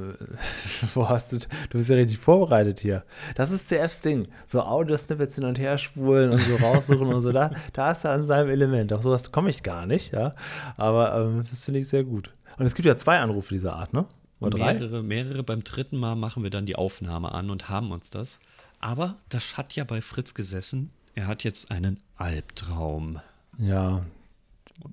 [0.94, 3.04] wo hast du, du bist ja richtig vorbereitet hier.
[3.36, 4.28] Das ist CFs Ding.
[4.46, 7.32] So Audio-Snippets hin und her spulen und so raussuchen und so.
[7.32, 8.92] Da, da ist er an seinem Element.
[8.92, 10.34] Auf sowas komme ich gar nicht, ja.
[10.76, 12.34] Aber ähm, das finde ich sehr gut.
[12.58, 14.06] Und es gibt ja zwei Anrufe dieser Art, ne?
[14.40, 14.74] Oder drei?
[14.74, 15.42] Mehrere, mehrere.
[15.42, 18.40] Beim dritten Mal machen wir dann die Aufnahme an und haben uns das.
[18.80, 20.90] Aber das hat ja bei Fritz gesessen.
[21.14, 23.20] Er hat jetzt einen Albtraum.
[23.58, 24.04] Ja.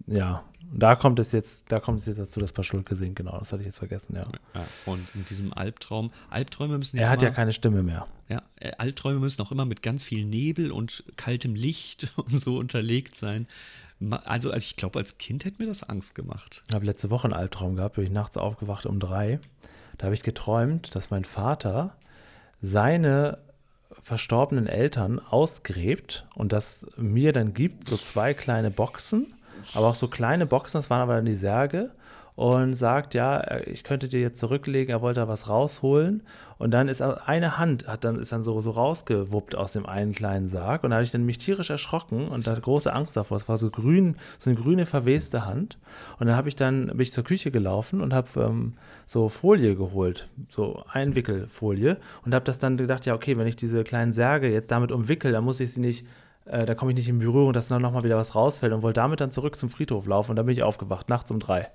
[0.07, 0.43] Ja.
[0.73, 3.37] Da kommt es jetzt, da kommt es jetzt dazu, dass Paschulke singt, genau.
[3.39, 4.27] Das hatte ich jetzt vergessen, ja.
[4.53, 8.05] Ja, und in diesem Albtraum, Albträume müssen ja Er hat immer, ja keine Stimme mehr.
[8.27, 12.57] ja, äh, Albträume müssen auch immer mit ganz viel Nebel und kaltem Licht und so
[12.57, 13.45] unterlegt sein.
[14.25, 16.63] Also, also ich glaube, als Kind hätte mir das Angst gemacht.
[16.67, 19.39] Ich habe letzte Woche einen Albtraum gehabt, bin ich nachts aufgewacht um drei.
[19.97, 21.95] Da habe ich geträumt, dass mein Vater
[22.61, 23.39] seine
[23.99, 29.33] verstorbenen Eltern ausgräbt und das mir dann gibt, so zwei kleine Boxen,
[29.73, 31.91] aber auch so kleine Boxen, das waren aber dann die Särge.
[32.35, 36.21] Und sagt, ja, ich könnte dir jetzt zurücklegen, er wollte da was rausholen.
[36.59, 40.11] Und dann ist eine Hand, hat dann, ist dann so, so rausgewuppt aus dem einen
[40.11, 40.83] kleinen Sarg.
[40.83, 43.37] Und da hatte ich dann mich tierisch erschrocken und hatte große Angst davor.
[43.37, 45.79] Es war so grün, so eine grüne verweste Hand.
[46.19, 48.73] Und dann habe ich dann, bin ich zur Küche gelaufen und habe ähm,
[49.07, 51.97] so Folie geholt, so Einwickelfolie.
[52.23, 55.31] Und habe das dann gedacht, ja okay, wenn ich diese kleinen Särge jetzt damit umwickel,
[55.31, 56.05] dann muss ich sie nicht
[56.49, 59.01] äh, da komme ich nicht in Berührung, dass dann nochmal wieder was rausfällt und wollte
[59.01, 61.71] damit dann zurück zum Friedhof laufen und dann bin ich aufgewacht, nachts um drei.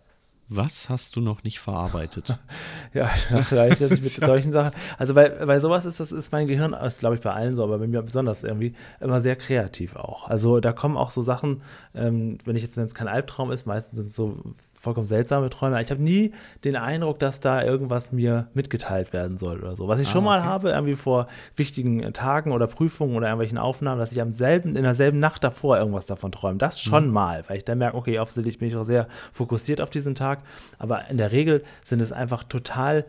[0.48, 2.38] Was hast du noch nicht verarbeitet?
[2.94, 6.46] Ja, vielleicht, dass ich mit solchen Sachen, also bei, bei sowas ist das ist mein
[6.46, 9.96] Gehirn, das glaube ich bei allen so, aber bei mir besonders irgendwie immer sehr kreativ
[9.96, 10.28] auch.
[10.28, 11.62] Also da kommen auch so Sachen,
[11.94, 14.42] ähm, wenn ich jetzt, wenn es kein Albtraum ist, meistens sind es so
[14.82, 15.80] vollkommen seltsame Träume.
[15.80, 16.32] Ich habe nie
[16.64, 19.86] den Eindruck, dass da irgendwas mir mitgeteilt werden soll oder so.
[19.86, 20.48] Was ich schon mal okay.
[20.48, 24.82] habe, irgendwie vor wichtigen Tagen oder Prüfungen oder irgendwelchen Aufnahmen, dass ich am selben, in
[24.82, 26.58] derselben Nacht davor irgendwas davon träume.
[26.58, 29.88] Das schon mal, weil ich dann merke, okay, offensichtlich bin ich auch sehr fokussiert auf
[29.88, 30.40] diesen Tag.
[30.80, 33.06] Aber in der Regel sind es einfach total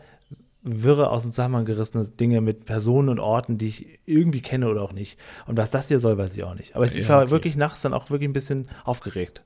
[0.62, 4.82] wirre, aus dem Zusammenhang gerissene Dinge mit Personen und Orten, die ich irgendwie kenne oder
[4.82, 5.18] auch nicht.
[5.46, 6.76] Und was das hier soll, weiß ich auch nicht.
[6.76, 7.30] Aber ich Ja, war okay.
[7.32, 9.42] wirklich nachts dann auch wirklich ein bisschen aufgeregt.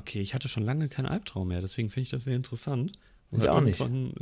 [0.00, 2.92] Okay, ich hatte schon lange keinen Albtraum mehr, deswegen finde ich das sehr interessant.
[3.32, 3.80] Ich auch nicht.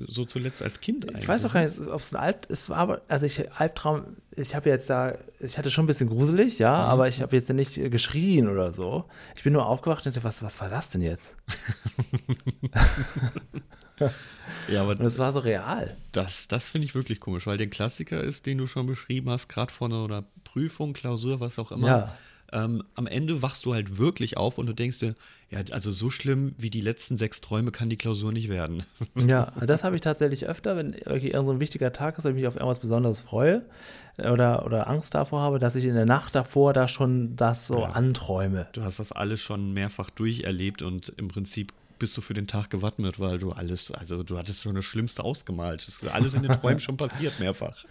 [0.09, 1.23] So zuletzt als Kind eigentlich.
[1.23, 4.57] Ich weiß auch gar nicht, ob es ein Alb ist, aber also ich Albtraum, ich
[4.57, 7.79] habe jetzt da, ich hatte schon ein bisschen gruselig, ja, aber ich habe jetzt nicht
[7.79, 9.05] äh, geschrien oder so.
[9.37, 11.37] Ich bin nur aufgewacht und dachte, was, was war das denn jetzt?
[14.69, 15.97] Ja, aber Und es war so real.
[16.13, 19.49] das, das finde ich wirklich komisch, weil der Klassiker ist, den du schon beschrieben hast,
[19.49, 21.87] gerade vor einer Prüfung, Klausur, was auch immer.
[21.89, 22.17] Ja.
[22.53, 25.15] Ähm, am Ende wachst du halt wirklich auf und du denkst dir,
[25.51, 28.83] ja, also so schlimm wie die letzten sechs Träume kann die Klausur nicht werden.
[29.17, 32.31] Ja, das habe ich tatsächlich öfter, wenn irgendwie irgend so ein wichtiger Tag ist, oder
[32.31, 33.63] ich mich auf irgendwas Besonderes freue
[34.17, 37.67] äh, oder, oder Angst davor habe, dass ich in der Nacht davor da schon das
[37.67, 38.69] so anträume.
[38.73, 42.71] Du hast das alles schon mehrfach durcherlebt und im Prinzip bist du für den Tag
[42.71, 45.81] gewappnet, weil du alles, also du hattest schon das Schlimmste ausgemalt.
[45.81, 47.85] Das ist alles in den Träumen schon passiert, mehrfach.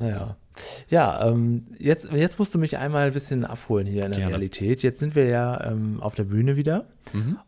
[0.00, 0.36] Ja,
[0.88, 4.34] ja ähm, jetzt, jetzt musst du mich einmal ein bisschen abholen hier in der Gerne.
[4.34, 4.82] Realität.
[4.82, 6.86] Jetzt sind wir ja ähm, auf der Bühne wieder.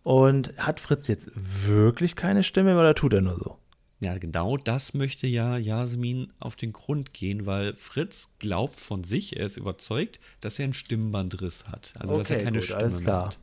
[0.02, 3.58] Und hat Fritz jetzt wirklich keine Stimme oder tut er nur so?
[4.02, 9.36] Ja, genau das möchte ja Jasmin auf den Grund gehen, weil Fritz glaubt von sich,
[9.36, 11.92] er ist überzeugt, dass er einen Stimmbandriss hat.
[11.98, 13.26] Also, dass er Okay, keine gut, Stimme alles klar.
[13.26, 13.38] hat.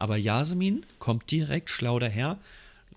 [0.00, 2.38] Aber Jasmin kommt direkt schlau daher.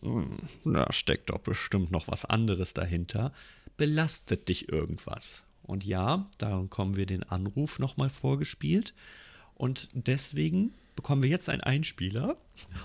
[0.02, 3.32] "Hm, Da steckt doch bestimmt noch was anderes dahinter.
[3.78, 5.44] Belastet dich irgendwas?
[5.64, 8.94] Und ja, darum kommen wir den Anruf nochmal vorgespielt.
[9.56, 12.38] Und deswegen bekommen wir jetzt einen Einspieler.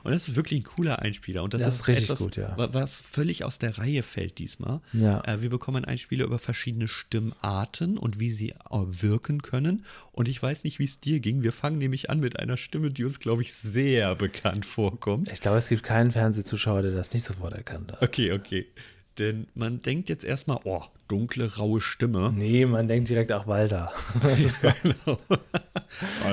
[0.02, 1.42] Und das ist wirklich ein cooler Einspieler.
[1.42, 2.56] Und das, Das ist, ist richtig etwas, gut, ja.
[2.56, 4.80] wa- was völlig aus der Reihe fällt diesmal.
[4.94, 5.22] Ja.
[5.24, 9.84] Äh, wir bekommen einen Einspieler über verschiedene Stimmarten und wie sie äh, wirken können.
[10.12, 11.42] Und ich weiß nicht, wie es dir ging.
[11.42, 15.30] Wir fangen nämlich an mit einer Stimme, die uns, glaube ich, sehr bekannt vorkommt.
[15.30, 18.02] Ich glaube, es gibt keinen Fernsehzuschauer, der das nicht sofort erkannt hat.
[18.02, 18.66] Okay, okay.
[19.18, 22.32] Denn man denkt jetzt erstmal, oh, dunkle, raue Stimme.
[22.34, 23.44] Nee, man denkt direkt genau.
[23.44, 23.90] Ah,
[24.24, 24.44] das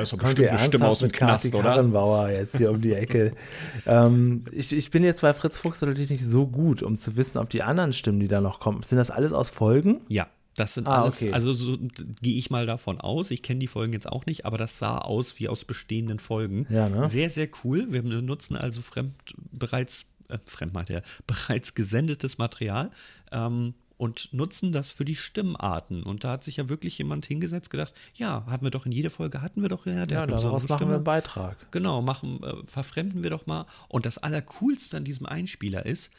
[0.04, 1.64] ist doch Kommt ihr bestimmt eine Stimme aus dem mit Kati Knast, oder?
[1.64, 3.34] Karrenbauer jetzt hier um die Ecke.
[3.86, 7.38] ähm, ich, ich bin jetzt bei Fritz Fuchs natürlich nicht so gut, um zu wissen,
[7.38, 10.02] ob die anderen Stimmen, die da noch kommen, sind das alles aus Folgen?
[10.10, 11.34] Ja, das sind Ah, alles, okay.
[11.34, 11.78] also so
[12.22, 13.32] gehe ich mal davon aus.
[13.32, 16.66] Ich kenne die Folgen jetzt auch nicht, aber das sah aus wie aus bestehenden Folgen.
[16.70, 17.10] Ja, ne?
[17.10, 17.88] Sehr, sehr cool.
[17.90, 19.14] Wir nutzen also fremd
[19.52, 22.92] bereits, äh, Fremdmaterial, bereits gesendetes Material
[23.32, 26.04] ähm, und nutzen das für die Stimmarten.
[26.04, 29.10] Und da hat sich ja wirklich jemand hingesetzt, gedacht, ja, hatten wir doch in jeder
[29.10, 31.72] Folge, hatten wir doch, ja, der Ja, daraus machen wir einen Beitrag.
[31.72, 33.66] Genau, machen, äh, verfremden wir doch mal.
[33.88, 36.10] Und das Allercoolste an diesem Einspieler ist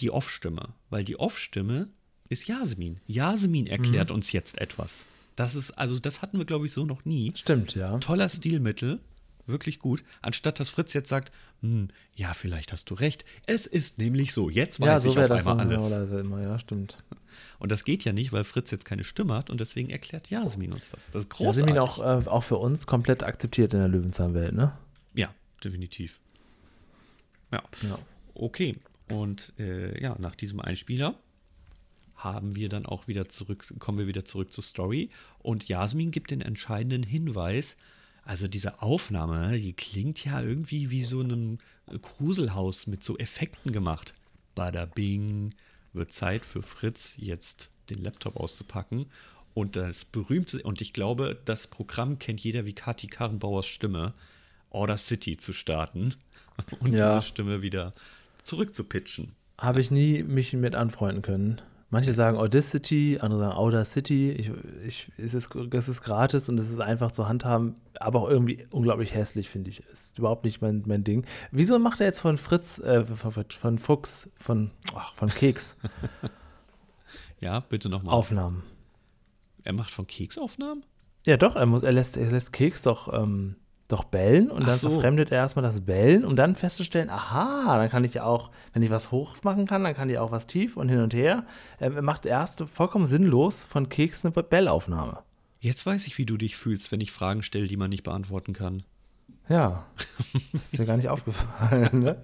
[0.00, 0.70] die Off-Stimme.
[0.90, 1.90] Weil die Off-Stimme
[2.28, 2.98] ist Jasmin.
[3.06, 4.16] Jasmin erklärt Mhm.
[4.16, 5.06] uns jetzt etwas.
[5.36, 7.32] Das ist, also das hatten wir, glaube ich, so noch nie.
[7.36, 7.98] Stimmt, ja.
[7.98, 9.00] Toller Stilmittel.
[9.46, 10.04] Wirklich gut.
[10.20, 13.24] Anstatt dass Fritz jetzt sagt, hm, ja, vielleicht hast du recht.
[13.46, 14.50] Es ist nämlich so.
[14.50, 15.82] Jetzt weiß Ja, so ich auf das einmal alles.
[15.86, 16.96] oder so immer, ja, stimmt.
[17.58, 20.72] Und das geht ja nicht, weil Fritz jetzt keine Stimme hat und deswegen erklärt Jasmin
[20.72, 21.06] uns das.
[21.12, 21.74] Das ist großartig.
[21.74, 24.76] Jasmin auch, äh, auch für uns komplett akzeptiert in der Löwenzahnwelt, ne?
[25.14, 26.20] Ja, definitiv.
[27.52, 27.62] Ja.
[27.82, 27.98] Ja.
[28.34, 28.76] Okay.
[29.08, 31.14] Und äh, ja, nach diesem Einspieler
[32.16, 35.10] haben wir dann auch wieder zurück, kommen wir wieder zurück zur Story.
[35.38, 37.76] Und Jasmin gibt den entscheidenden Hinweis.
[38.24, 41.58] Also diese Aufnahme, die klingt ja irgendwie wie so ein
[42.00, 44.14] Gruselhaus mit so Effekten gemacht.
[44.54, 45.54] Bada bing,
[45.92, 49.06] wird Zeit für Fritz jetzt den Laptop auszupacken.
[49.54, 54.14] Und das berühmte, und ich glaube, das Programm kennt jeder wie Kati Karrenbauers Stimme,
[54.70, 56.14] Order City zu starten
[56.80, 57.16] und Ja.
[57.16, 57.92] diese Stimme wieder
[58.42, 59.32] zurückzupitchen.
[59.58, 61.60] Habe ich nie mich mit anfreunden können.
[61.92, 64.32] Manche sagen Audacity, andere sagen Audacity.
[64.32, 64.50] Ich,
[64.82, 68.66] ich, es, ist, es ist gratis und es ist einfach zu handhaben, aber auch irgendwie
[68.70, 69.80] unglaublich hässlich, finde ich.
[69.92, 71.26] Ist überhaupt nicht mein, mein Ding.
[71.50, 75.76] Wieso macht er jetzt von Fritz, äh, von, von Fuchs, von, ach, von Keks
[77.40, 78.14] Ja, bitte nochmal.
[78.14, 78.62] Aufnahmen?
[79.62, 80.86] Er macht von Keksaufnahmen?
[81.26, 83.56] Ja, doch, er, muss, er, lässt, er lässt Keks doch, ähm,
[83.88, 84.90] doch bellen und Ach dann so.
[84.90, 88.82] verfremdet er erstmal das Bellen, um dann festzustellen, aha, dann kann ich ja auch, wenn
[88.82, 91.44] ich was hoch machen kann, dann kann ich auch was tief und hin und her.
[91.80, 95.18] Ähm, er macht erst vollkommen sinnlos von Keks eine Bellaufnahme.
[95.60, 98.52] Jetzt weiß ich, wie du dich fühlst, wenn ich Fragen stelle, die man nicht beantworten
[98.52, 98.82] kann.
[99.48, 99.84] Ja,
[100.52, 102.00] das ist dir gar nicht aufgefallen.
[102.00, 102.16] Ne?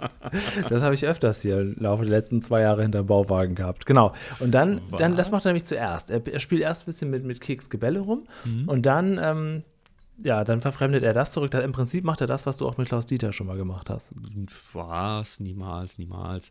[0.69, 3.87] Das habe ich öfters hier im Laufe der letzten zwei Jahre hinterm Bauwagen gehabt.
[3.87, 4.15] Genau.
[4.41, 6.11] Und dann, dann das macht er nämlich zuerst.
[6.11, 8.25] Er, er spielt erst ein bisschen mit, mit Keks Gebälle rum
[8.67, 9.65] und dann, ähm,
[10.19, 11.55] ja, dann verfremdet er das zurück.
[11.55, 14.13] Im Prinzip macht er das, was du auch mit Klaus Dieter schon mal gemacht hast.
[14.73, 15.41] Was?
[15.41, 16.51] Niemals, niemals.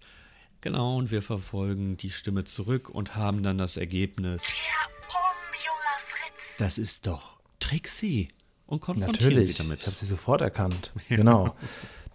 [0.62, 4.44] Genau, und wir verfolgen die Stimme zurück und haben dann das Ergebnis.
[4.44, 6.58] Kehr um, junger Fritz.
[6.58, 8.30] Das ist doch Trixie.
[8.66, 9.56] Und konfrontieren Natürlich.
[9.56, 9.80] sie damit.
[9.80, 10.92] Ich habe sie sofort erkannt.
[11.08, 11.56] Genau.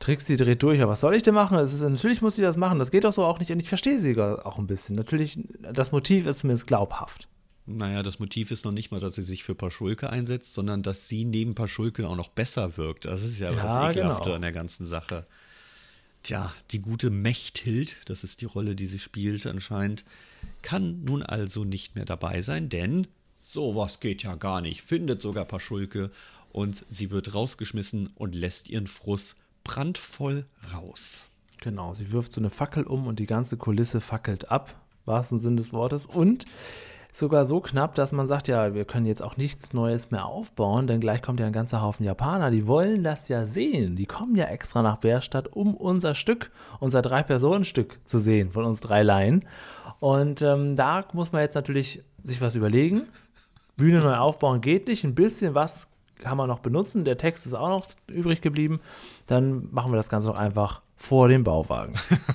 [0.00, 0.82] Trixie dreht durch.
[0.82, 1.56] Aber was soll ich denn machen?
[1.58, 2.78] Es ist, natürlich muss ich das machen.
[2.78, 3.50] Das geht doch so auch nicht.
[3.52, 4.96] Und ich verstehe sie auch ein bisschen.
[4.96, 5.38] Natürlich,
[5.72, 7.28] das Motiv ist zumindest glaubhaft.
[7.64, 11.08] Naja, das Motiv ist noch nicht mal, dass sie sich für Paschulke einsetzt, sondern dass
[11.08, 13.04] sie neben Paschulke auch noch besser wirkt.
[13.04, 14.36] Das ist ja, Ja, das Ekelhafte genau.
[14.36, 15.26] an der ganzen Sache.
[16.24, 20.04] Tja, die gute Mechthild, das ist die Rolle, die sie spielt anscheinend,
[20.62, 25.44] kann nun also nicht mehr dabei sein, denn sowas geht ja gar nicht, findet sogar
[25.44, 26.10] Paschulke
[26.52, 31.26] und sie wird rausgeschmissen und lässt ihren Frust brandvoll raus.
[31.60, 35.56] Genau, sie wirft so eine Fackel um und die ganze Kulisse fackelt ab, wahrsten Sinn
[35.56, 36.06] des Wortes.
[36.06, 36.44] Und
[37.12, 40.86] sogar so knapp, dass man sagt, ja, wir können jetzt auch nichts Neues mehr aufbauen,
[40.86, 43.96] denn gleich kommt ja ein ganzer Haufen Japaner, die wollen das ja sehen.
[43.96, 48.80] Die kommen ja extra nach Bärstadt, um unser Stück, unser Drei-Personen-Stück zu sehen, von uns
[48.80, 49.44] drei Laien.
[50.00, 53.02] Und ähm, da muss man jetzt natürlich sich was überlegen.
[53.76, 57.54] Bühne neu aufbauen geht nicht, ein bisschen was kann man noch benutzen, der Text ist
[57.54, 58.80] auch noch übrig geblieben.
[59.26, 61.94] Dann machen wir das Ganze doch einfach vor dem Bauwagen.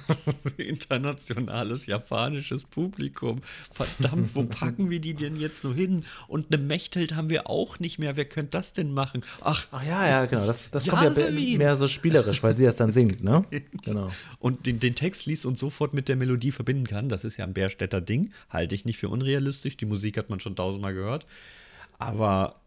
[0.58, 3.39] Internationales japanisches Publikum.
[3.72, 6.04] Verdammt, wo packen wir die denn jetzt nur hin?
[6.28, 8.17] Und eine Mechthild haben wir auch nicht mehr.
[8.17, 9.24] Wer könnte das denn machen?
[9.41, 10.46] Ach, Ach ja, ja, genau.
[10.46, 13.46] Das, das kommt ja mehr so spielerisch, weil sie das dann singt, ne?
[13.84, 14.12] Genau.
[14.39, 17.08] und den, den Text liest und sofort mit der Melodie verbinden kann.
[17.10, 18.32] Das ist ja ein Bärstädter Ding.
[18.50, 19.78] Halte ich nicht für unrealistisch.
[19.78, 21.26] Die Musik hat man schon tausendmal gehört.
[22.00, 22.60] Aber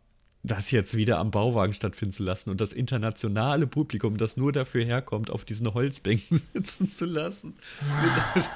[0.43, 4.85] das jetzt wieder am Bauwagen stattfinden zu lassen und das internationale Publikum, das nur dafür
[4.85, 7.55] herkommt, auf diesen Holzbänken sitzen zu lassen.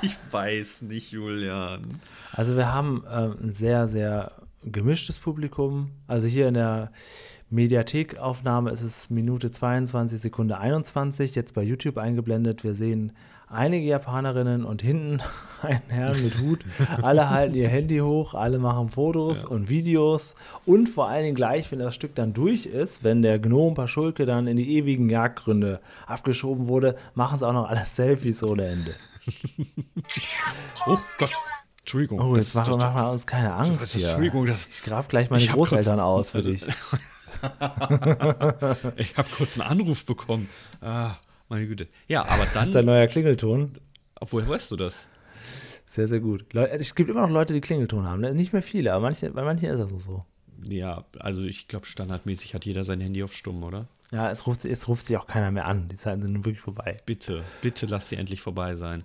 [0.01, 2.01] Ich weiß nicht, Julian.
[2.33, 5.91] Also wir haben ähm, ein sehr, sehr gemischtes Publikum.
[6.07, 6.91] Also hier in der
[7.51, 12.65] Mediathekaufnahme ist es Minute 22, Sekunde 21, jetzt bei YouTube eingeblendet.
[12.65, 13.13] Wir sehen
[13.55, 15.21] einige Japanerinnen und hinten
[15.63, 16.61] einen Herrn mit Hut.
[17.03, 20.35] Alle halten ihr Handy hoch, alle machen Fotos und Videos.
[20.67, 24.27] Und vor allen Dingen gleich, wenn das Stück dann durch ist, wenn der Gnome Paschulke
[24.27, 28.95] dann in die ewigen Jagdgründe abgeschoben wurde, machen sie auch noch alle Selfies ohne Ende.
[30.87, 31.33] Oh Gott.
[31.81, 32.21] Entschuldigung.
[32.21, 34.07] Oh, das- jetzt machen das- mach mal uns keine Angst das- hier.
[34.07, 36.65] Entschuldigung, das- ich grab gleich meine Großeltern aus für dich.
[38.97, 40.49] Ich habe kurz einen Anruf bekommen.
[40.81, 41.17] Ah,
[41.55, 41.89] meine Güte.
[42.09, 42.95] Ja, aber Das ist ein dann.
[42.95, 43.73] neuer Klingelton.
[44.21, 45.07] Woher weißt du das?
[45.87, 46.55] Sehr, sehr gut.
[46.55, 48.21] Es gibt immer noch Leute, die Klingelton haben.
[48.21, 48.35] ne?
[48.35, 50.25] Nicht mehr viele, aber manche, bei manchen ist das auch so.
[50.69, 53.87] Ja, also ich glaube, standardmäßig hat jeder sein Handy auf Stumm, oder?
[54.11, 55.89] Ja, es ruft, es ruft sich auch keiner mehr an.
[55.89, 56.97] Die Zeiten sind nun wirklich vorbei.
[57.05, 59.05] Bitte, bitte lass sie endlich vorbei sein.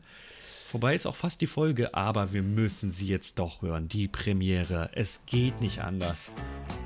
[0.69, 3.87] Vorbei ist auch fast die Folge, aber wir müssen sie jetzt doch hören.
[3.87, 4.91] Die Premiere.
[4.93, 6.29] Es geht nicht anders.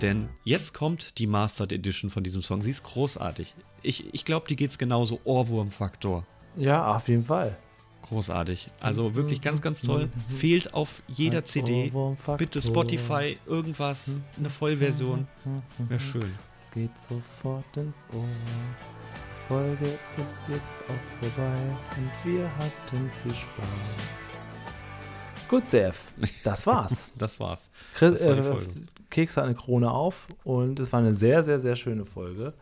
[0.02, 2.62] Denn jetzt kommt die Mastered Edition von diesem Song.
[2.62, 3.54] Sie ist großartig.
[3.82, 5.20] Ich, ich glaube, die geht's genauso.
[5.26, 6.26] Ohrwurm-Faktor.
[6.56, 7.58] Ja, auf jeden Fall.
[8.04, 8.70] Großartig.
[8.80, 10.08] Also wirklich ganz, ganz toll.
[10.30, 11.88] Fehlt auf jeder CD.
[11.88, 12.38] Ohrwurmfaktor.
[12.38, 15.28] Bitte Spotify, irgendwas, eine Vollversion.
[15.90, 16.34] Wäre schön.
[16.74, 18.24] Geht sofort ins Ohr.
[19.48, 19.86] Folge
[20.18, 21.56] ist jetzt auch vorbei
[21.98, 23.68] und wir hatten viel Spaß.
[25.50, 27.08] Gut, CF, das war's.
[27.18, 27.70] Das war's.
[27.94, 28.66] Chris, Das war äh.
[29.10, 32.54] Keks hat eine Krone auf und es war eine sehr, sehr, sehr schöne Folge.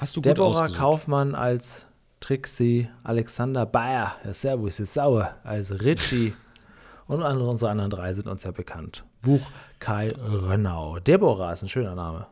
[0.00, 0.68] Hast du gut Deborah.
[0.68, 1.86] Kaufmann als
[2.20, 6.32] Trixie, Alexander Bayer, ja, Servus, ist sauer, als Ritchie
[7.06, 9.04] und andere, unsere anderen drei sind uns ja bekannt.
[9.20, 9.46] Buch
[9.78, 10.98] Kai Rönnau.
[10.98, 12.26] Deborah ist ein schöner Name.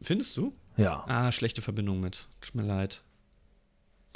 [0.00, 0.52] Findest du?
[0.76, 1.04] Ja.
[1.06, 2.26] Ah, schlechte Verbindung mit.
[2.40, 3.02] Tut mir leid.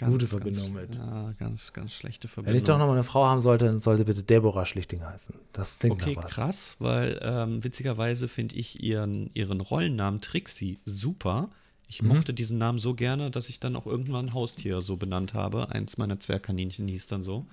[0.01, 0.95] Gute Verbindung ganz, mit.
[0.97, 2.53] Ja, ganz, ganz schlechte Verbindung.
[2.55, 5.35] Wenn ich doch noch mal eine Frau haben sollte, dann sollte bitte Deborah Schlichting heißen.
[5.53, 6.31] Das klingt Okay, nach was.
[6.31, 11.51] krass, weil ähm, witzigerweise finde ich ihren, ihren Rollennamen Trixie super.
[11.89, 12.09] Ich Mhm.
[12.09, 15.69] mochte diesen Namen so gerne, dass ich dann auch irgendwann ein Haustier so benannt habe.
[15.71, 17.47] Eins meiner Zwergkaninchen hieß dann so,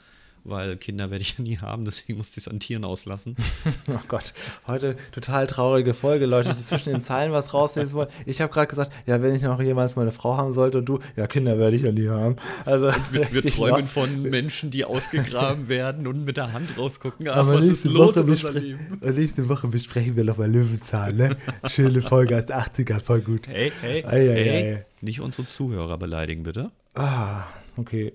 [0.46, 3.36] weil Kinder werde ich ja nie haben, deswegen musste ich es an Tieren auslassen.
[3.88, 4.34] Oh Gott,
[4.68, 8.10] heute total traurige Folge, Leute, die zwischen den Zeilen was rauslesen wollen.
[8.26, 11.00] Ich habe gerade gesagt, ja, wenn ich noch jemals meine Frau haben sollte und du,
[11.16, 12.36] ja, Kinder werde ich ja nie haben.
[12.66, 13.94] Also Wir, wir träumen lost.
[13.94, 17.28] von Menschen, die ausgegraben werden und mit der Hand rausgucken.
[17.30, 18.98] Ach, Aber was ist los Woche, in unserem Leben?
[19.02, 21.36] und nächste Woche besprechen wir nochmal Löwenzahn, ne?
[21.70, 23.48] Schöne Folge aus den 80ern, voll gut.
[23.48, 24.74] Hey, hey, Ei, ei, hey.
[24.76, 24.86] ei.
[25.02, 26.72] Nicht unsere Zuhörer beleidigen, bitte.
[26.96, 27.44] Ah,
[27.78, 28.14] okay.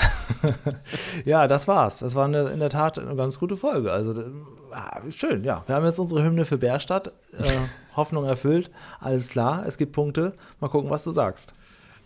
[1.24, 1.98] ja, das war's.
[1.98, 3.92] Das war eine, in der Tat eine ganz gute Folge.
[3.92, 4.30] Also äh,
[4.72, 5.62] ah, schön, ja.
[5.66, 7.08] Wir haben jetzt unsere Hymne für Bärstadt.
[7.32, 7.44] Äh,
[7.96, 8.70] Hoffnung erfüllt.
[9.00, 10.34] Alles klar, es gibt Punkte.
[10.60, 11.54] Mal gucken, was du sagst.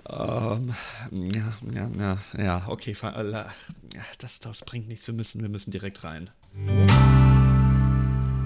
[0.09, 0.75] Ähm,
[1.11, 3.46] ja, ja, ja, ja, okay, äh, ja,
[4.18, 5.07] das, das bringt nichts.
[5.09, 6.31] Wir müssen, wir müssen direkt rein.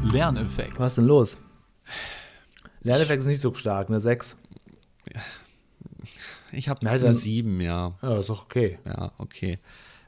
[0.02, 0.78] Lerneffekt.
[0.78, 1.36] Was ist denn los?
[2.82, 4.36] Lerneffekt ist nicht so stark, eine 6.
[6.52, 7.94] Ich habe eine dann- 7, ja.
[8.02, 8.78] Ja, das ist doch okay.
[8.84, 9.58] Ja, okay.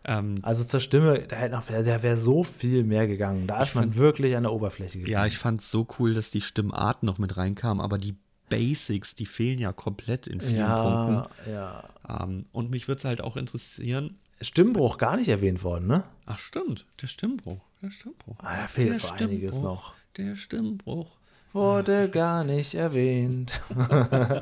[0.05, 3.47] Ähm, Also zur Stimme, da hätte noch, da wäre so viel mehr gegangen.
[3.47, 5.13] Da ist man wirklich an der Oberfläche gegangen.
[5.13, 8.17] ja, ich fand es so cool, dass die Stimmart noch mit reinkam, aber die
[8.49, 11.51] Basics, die fehlen ja komplett in vielen ja, Punkten.
[11.51, 11.85] ja.
[12.09, 14.19] Ähm, und mich würde es halt auch interessieren.
[14.41, 16.05] Stimmbruch gar nicht erwähnt worden, ne?
[16.27, 17.61] Ach, stimmt, der Stimmbruch.
[17.81, 18.37] Der Stimmbruch.
[18.41, 19.95] Ah, da fehlt der einiges noch.
[20.17, 21.17] Der Stimmbruch.
[21.53, 23.61] Wurde gar nicht erwähnt.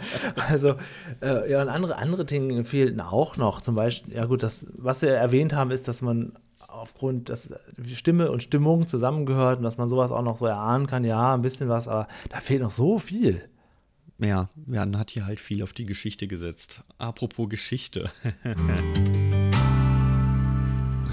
[0.48, 0.74] also,
[1.20, 3.60] äh, ja, und andere, andere Dinge fehlten auch noch.
[3.60, 6.32] Zum Beispiel, ja gut, das, was wir erwähnt haben, ist, dass man
[6.68, 7.52] aufgrund, dass
[7.92, 11.42] Stimme und Stimmung zusammengehört und dass man sowas auch noch so erahnen kann, ja, ein
[11.42, 13.42] bisschen was, aber da fehlt noch so viel.
[14.18, 16.82] Ja, man hat hier halt viel auf die Geschichte gesetzt.
[16.98, 18.10] Apropos Geschichte.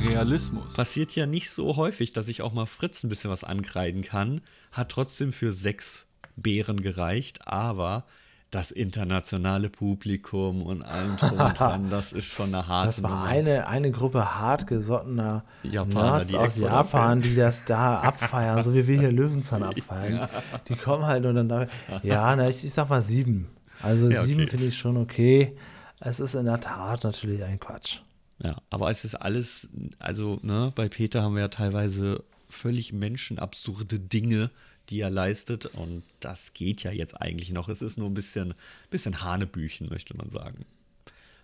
[0.03, 0.73] Realismus.
[0.75, 4.41] Passiert ja nicht so häufig, dass ich auch mal Fritz ein bisschen was ankreiden kann.
[4.71, 8.05] Hat trotzdem für sechs Bären gereicht, aber
[8.51, 13.09] das internationale Publikum und allem drum und dran, das ist schon eine harte Das war
[13.11, 13.23] Nummer.
[13.23, 18.87] eine, eine Gruppe hartgesottener Japaner, Nerds die aus Japan, die das da abfeiern, so wie
[18.87, 20.29] wir hier Löwenzahn abfeiern.
[20.69, 21.65] Die kommen halt und dann da,
[22.03, 23.49] ja, na, ich, ich sag mal sieben.
[23.81, 24.51] Also Ja, sieben okay.
[24.51, 25.57] finde ich schon okay.
[25.99, 27.99] Es ist in der Tat natürlich ein Quatsch.
[28.43, 29.69] Ja, aber es ist alles,
[29.99, 34.51] also ne, bei Peter haben wir ja teilweise völlig menschenabsurde Dinge,
[34.89, 37.67] die er leistet und das geht ja jetzt eigentlich noch.
[37.67, 38.53] Es ist nur ein bisschen,
[38.89, 40.65] bisschen Hanebüchen, möchte man sagen.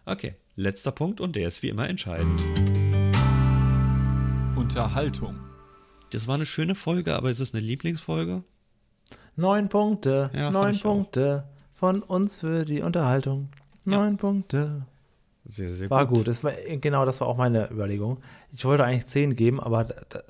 [0.06, 2.42] Okay, letzter Punkt und der ist wie immer entscheidend.
[4.56, 5.40] Unterhaltung.
[6.12, 8.44] Das war eine schöne Folge, aber ist es eine Lieblingsfolge?
[9.36, 10.84] Neun Punkte, Ja, neun ich auch.
[10.84, 13.50] Punkte von uns für die Unterhaltung.
[13.84, 14.86] Neun Punkte.
[15.46, 16.20] Sehr, sehr War gut.
[16.20, 16.28] gut.
[16.30, 18.22] Das war, genau, das war auch meine Überlegung.
[18.54, 20.24] Ich wollte eigentlich 10 geben, aber da, da,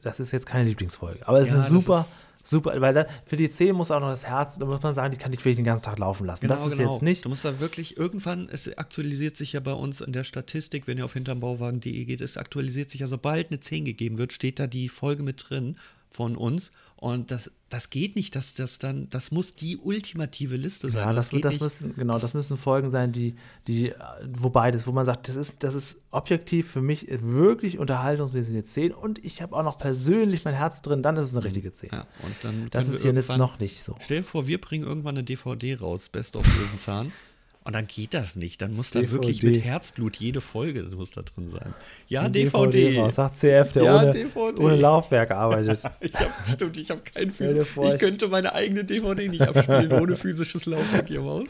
[0.00, 1.26] das ist jetzt keine Lieblingsfolge.
[1.26, 4.10] Aber es Ja, ist super, ist- super, weil da, für die 10 muss auch noch
[4.10, 6.46] das Herz, da muss man sagen, die kann ich wirklich den ganzen Tag laufen lassen.
[6.46, 7.22] das ist jetzt nicht.
[7.22, 10.86] Genau, Du musst da wirklich irgendwann, es aktualisiert sich ja bei uns in der Statistik,
[10.86, 14.60] wenn ihr auf hintermbauwagen.de geht, es aktualisiert sich ja, sobald eine 10 gegeben wird, steht
[14.60, 15.76] da die Folge mit drin
[16.08, 16.70] von uns
[17.02, 21.08] Und das, das geht nicht, dass das dann, das muss die ultimative Liste sein.
[21.08, 21.60] Ja, das, das nicht.
[21.60, 23.34] müssen, genau, das, müssen Folgen sein, die,
[23.66, 23.92] die,
[24.32, 28.62] wo beides, wo man sagt, das ist, das ist objektiv für mich wirklich unterhaltungsmäßig eine
[28.62, 31.72] 10 und ich habe auch noch persönlich mein Herz drin, dann ist es eine richtige
[31.72, 31.90] 10.
[31.90, 33.96] Ja, und dann das ist hier jetzt noch nicht so.
[33.98, 37.10] Stell dir vor, wir bringen irgendwann eine DVD raus, Best of Löwenzahn.
[37.64, 38.60] Und dann geht das nicht.
[38.60, 39.12] Dann muss da DVD.
[39.12, 41.74] wirklich mit Herzblut jede Folge muss da drin sein.
[42.08, 42.98] Ja, DVD.
[42.98, 43.14] raus.
[43.14, 44.62] Sagt CF, der Ja, ohne, DVD.
[44.62, 45.80] ohne Laufwerk arbeitet.
[46.00, 47.76] Ich hab, stimmt, ich habe kein physisches.
[47.94, 51.48] Ich könnte meine eigene DVD nicht abspielen ohne physisches Laufwerk hier im Haus.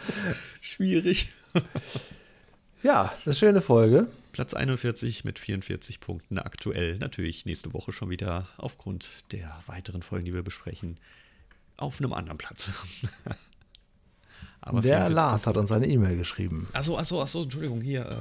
[0.61, 1.33] Schwierig.
[2.83, 4.09] Ja, das ist eine schöne Folge.
[4.33, 6.99] Platz 41 mit 44 Punkten aktuell.
[6.99, 10.97] Natürlich nächste Woche schon wieder aufgrund der weiteren Folgen, die wir besprechen,
[11.77, 12.71] auf einem anderen Platz.
[14.61, 16.69] Aber der 44 Lars hat uns eine E-Mail geschrieben.
[16.73, 18.15] Achso, achso, achso, Entschuldigung, hier, äh,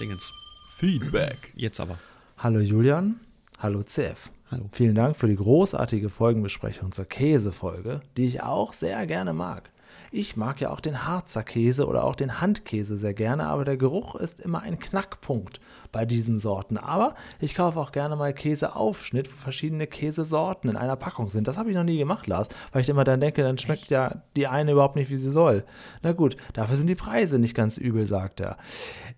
[0.00, 0.32] Dingens.
[0.76, 1.52] Feedback.
[1.56, 1.98] Jetzt aber.
[2.38, 3.18] Hallo Julian,
[3.58, 4.30] hallo CF.
[4.50, 4.68] Hallo.
[4.72, 9.70] Vielen Dank für die großartige Folgenbesprechung zur Käsefolge, die ich auch sehr gerne mag.
[10.10, 13.76] Ich mag ja auch den Harzer Käse oder auch den Handkäse sehr gerne, aber der
[13.76, 15.60] Geruch ist immer ein Knackpunkt
[15.92, 16.76] bei diesen Sorten.
[16.78, 21.48] Aber ich kaufe auch gerne mal Käseaufschnitt, wo verschiedene Käsesorten in einer Packung sind.
[21.48, 24.22] Das habe ich noch nie gemacht, Lars, weil ich immer dann denke, dann schmeckt ja
[24.36, 25.64] die eine überhaupt nicht, wie sie soll.
[26.02, 28.56] Na gut, dafür sind die Preise nicht ganz übel, sagt er.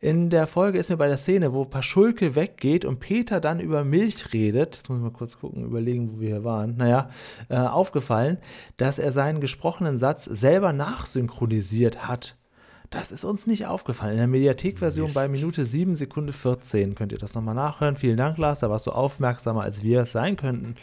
[0.01, 3.85] In der Folge ist mir bei der Szene, wo Paschulke weggeht und Peter dann über
[3.85, 7.11] Milch redet, jetzt muss ich mal kurz gucken, überlegen, wo wir hier waren, naja,
[7.49, 8.39] äh, aufgefallen,
[8.77, 12.37] dass er seinen gesprochenen Satz selber nachsynchronisiert hat.
[12.91, 14.13] Das ist uns nicht aufgefallen.
[14.13, 17.95] In der Mediathek-Version bei Minute 7 Sekunde 14 könnt ihr das nochmal nachhören.
[17.97, 20.75] Vielen Dank, Lars, da warst du aufmerksamer, als wir es sein könnten.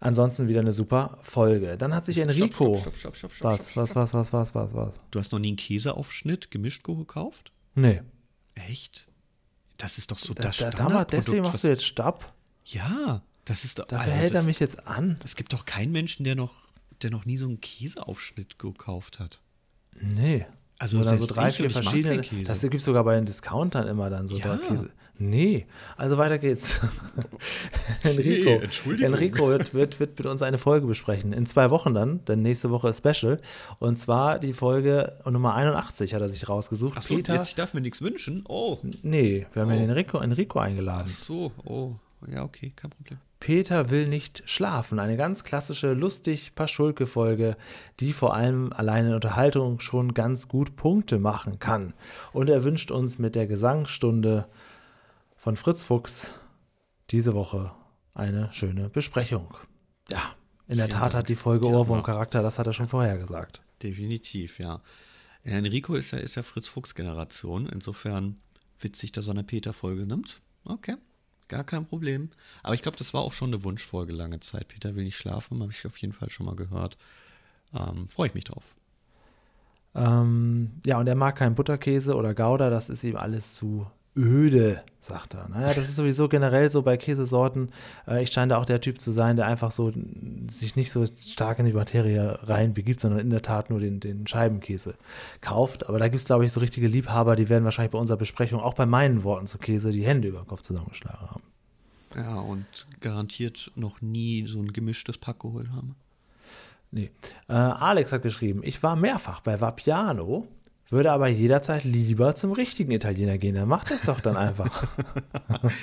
[0.00, 1.76] Ansonsten wieder eine super Folge.
[1.76, 2.74] Dann hat sich Enrico.
[2.74, 5.00] Stopp, stopp, stopp, stopp, stopp, Was, was, was, was, was, was, was?
[5.10, 7.52] Du hast noch nie einen Käseaufschnitt gemischt gekauft?
[7.74, 8.02] Nee.
[8.54, 9.08] Echt?
[9.76, 11.12] Das ist doch so Da, das da, da, Standardprodukt.
[11.12, 12.32] deswegen machst du jetzt Stopp.
[12.64, 13.86] Ja, das ist doch.
[13.86, 15.18] Dafür also hält das, er mich jetzt an.
[15.24, 16.52] Es gibt doch keinen Menschen, der noch,
[17.02, 19.42] der noch nie so einen Käseaufschnitt gekauft hat.
[20.00, 20.46] Nee.
[20.80, 22.22] Also Oder so drei, vier verschiedene.
[22.46, 24.56] Das gibt es sogar bei den Discountern immer dann so Ja.
[24.56, 24.90] drei Käse.
[25.20, 25.66] Nee.
[25.96, 26.80] Also weiter geht's.
[28.04, 29.12] Enrico, Entschuldigung.
[29.14, 31.32] Enrico wird, wird, wird mit uns eine Folge besprechen.
[31.32, 33.40] In zwei Wochen dann, denn nächste Woche ist Special.
[33.80, 36.96] Und zwar die Folge Nummer 81 hat er sich rausgesucht.
[36.96, 37.34] Achso, Peter.
[37.34, 38.44] jetzt ich darf mir nichts wünschen.
[38.48, 38.78] Oh.
[39.02, 39.80] Nee, wir haben ja Oh.
[39.80, 41.06] den Enrico, Enrico eingeladen.
[41.10, 41.94] Ach so, oh.
[42.26, 43.18] Ja, okay, kein Problem.
[43.40, 44.98] Peter will nicht schlafen.
[44.98, 47.56] Eine ganz klassische, lustig Paschulke-Folge,
[48.00, 51.94] die vor allem alleine in Unterhaltung schon ganz gut Punkte machen kann.
[52.32, 54.48] Und er wünscht uns mit der Gesangsstunde
[55.36, 56.34] von Fritz Fuchs
[57.10, 57.72] diese Woche
[58.14, 59.54] eine schöne Besprechung.
[60.10, 60.34] Ja,
[60.66, 61.14] in der Vielen Tat Dank.
[61.14, 61.66] hat die Folge.
[61.66, 63.62] Ohrwurm-Charakter, das hat er schon vorher gesagt.
[63.82, 64.82] Definitiv, ja.
[65.44, 67.68] Enrico ist ja, ist ja Fritz-Fuchs-Generation.
[67.68, 68.40] Insofern
[68.80, 70.40] witzig, dass er eine Peter-Folge nimmt.
[70.64, 70.96] Okay,
[71.48, 72.30] gar kein Problem.
[72.62, 74.68] Aber ich glaube, das war auch schon eine Wunschfolge lange Zeit.
[74.68, 76.96] Peter will nicht schlafen, habe ich auf jeden Fall schon mal gehört.
[77.74, 78.76] Ähm, Freue ich mich drauf.
[79.94, 84.82] Ähm, ja, und er mag keinen Butterkäse oder Gouda, das ist ihm alles zu öde,
[84.98, 85.48] sagt er.
[85.48, 87.70] Naja, das ist sowieso generell so bei Käsesorten.
[88.06, 89.92] Äh, ich scheine da auch der Typ zu sein, der einfach so
[90.50, 94.26] sich nicht so stark in die Materie reinbegibt, sondern in der Tat nur den, den
[94.26, 94.94] Scheibenkäse
[95.40, 95.88] kauft.
[95.88, 98.60] Aber da gibt es, glaube ich, so richtige Liebhaber, die werden wahrscheinlich bei unserer Besprechung,
[98.60, 101.42] auch bei meinen Worten zu Käse, die Hände über den Kopf zusammengeschlagen haben.
[102.16, 102.66] Ja, und
[103.00, 105.94] garantiert noch nie so ein gemischtes Pack geholt haben.
[106.90, 107.10] Nee.
[107.48, 110.48] Äh, Alex hat geschrieben, ich war mehrfach bei Vapiano,
[110.90, 113.54] würde aber jederzeit lieber zum richtigen Italiener gehen.
[113.54, 114.88] Dann macht das doch dann einfach.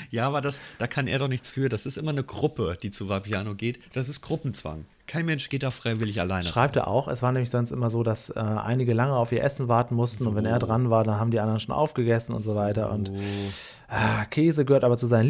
[0.10, 1.68] Ja, aber das, da kann er doch nichts für.
[1.70, 3.80] Das ist immer eine Gruppe, die zu Vapiano geht.
[3.93, 4.86] Das ist Gruppenzwang.
[5.08, 6.47] Kein Mensch geht da freiwillig alleine.
[6.47, 7.08] Schreibt er auch.
[7.08, 10.28] Es war nämlich sonst immer so, dass äh, einige lange auf ihr Essen warten mussten
[10.28, 12.91] und wenn er dran war, dann haben die anderen schon aufgegessen und so weiter.
[12.91, 13.12] Und
[13.88, 15.28] ah, Käse gehört aber zu seinen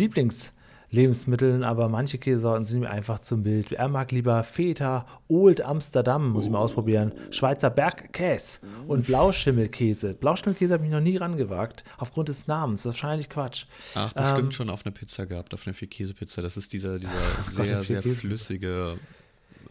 [0.96, 3.72] Lieblingslebensmitteln, aber manche Käsesorten sind ihm einfach zu mild.
[3.74, 10.14] Er mag lieber Feta, Old Amsterdam, muss ich mal ausprobieren, Schweizer Bergkäse und Blauschimmelkäse.
[10.14, 12.84] Blauschimmelkäse habe ich noch nie rangewagt, aufgrund des Namens.
[12.84, 13.66] Das ist wahrscheinlich Quatsch.
[13.96, 16.42] Ach, bestimmt Ähm, schon auf einer Pizza gehabt, auf einer Vier-Käse-Pizza.
[16.42, 17.12] Das ist dieser, dieser
[17.50, 18.98] sehr, eine sehr flüssige,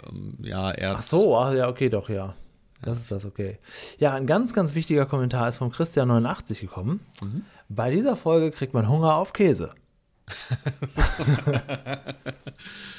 [0.09, 0.97] ähm, ja, Erd.
[0.99, 2.35] Ach so, ach, ja, okay, doch, ja.
[2.83, 3.59] Das ist das, okay.
[3.99, 7.01] Ja, ein ganz, ganz wichtiger Kommentar ist vom Christian89 gekommen.
[7.71, 9.75] Bei dieser Folge kriegt man Hunger auf Käse.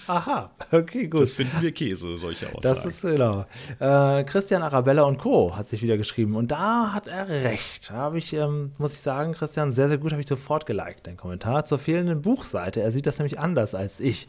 [0.08, 1.22] Aha, okay, gut.
[1.22, 2.62] Das finden wir Käse, solche Aussagen.
[2.62, 3.46] Das ist genau.
[3.80, 5.58] Äh, Christian Arabella und Co.
[5.58, 7.90] hat sich wieder geschrieben und da hat er recht.
[7.90, 11.08] Da habe ich, ähm, muss ich sagen, Christian, sehr, sehr gut, habe ich sofort geliked,
[11.08, 12.82] den Kommentar zur fehlenden Buchseite.
[12.82, 14.28] Er sieht das nämlich anders als ich.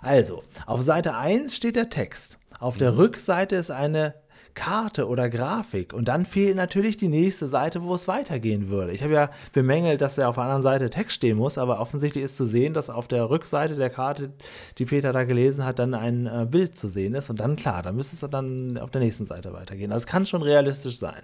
[0.00, 2.38] Also, auf Seite 1 steht der Text.
[2.58, 4.14] Auf der Rückseite ist eine
[4.54, 5.92] Karte oder Grafik.
[5.92, 8.92] Und dann fehlt natürlich die nächste Seite, wo es weitergehen würde.
[8.92, 12.24] Ich habe ja bemängelt, dass ja auf der anderen Seite Text stehen muss, aber offensichtlich
[12.24, 14.32] ist zu sehen, dass auf der Rückseite der Karte,
[14.78, 17.30] die Peter da gelesen hat, dann ein äh, Bild zu sehen ist.
[17.30, 19.92] Und dann, klar, dann müsste es dann auf der nächsten Seite weitergehen.
[19.92, 21.22] Also es kann schon realistisch sein.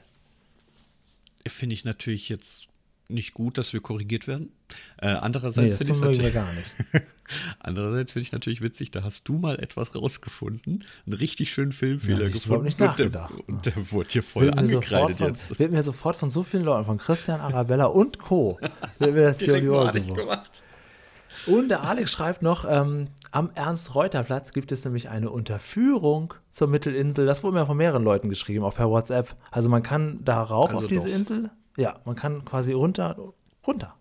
[1.46, 2.68] Finde ich natürlich jetzt
[3.08, 4.52] nicht gut, dass wir korrigiert werden.
[4.98, 6.66] Äh, Nee, andererseits das finde ich natürlich, gar nicht.
[7.60, 12.26] andererseits finde ich natürlich witzig, da hast du mal etwas rausgefunden, einen richtig schönen Filmfehler
[12.26, 12.64] Ja, gefunden.
[12.64, 13.34] nicht und, der, nachgedacht.
[13.46, 15.58] und der wurde hier voll Wird angekreidet von, jetzt.
[15.58, 18.58] wird mir sofort von so vielen Leuten, von Christian Arabella und Co.
[18.98, 20.64] wird mir das hier gemacht.
[21.46, 27.26] Und der Alex schreibt noch, ähm, am Ernst-Reuter-Platz gibt es nämlich eine Unterführung zur Mittelinsel.
[27.26, 29.36] Das wurde mir von mehreren Leuten geschrieben, auch per WhatsApp.
[29.50, 31.14] Also man kann da rauf Also auf diese doch.
[31.14, 31.50] Insel.
[31.78, 33.16] Ja, man kann quasi runter,
[33.66, 33.94] runter.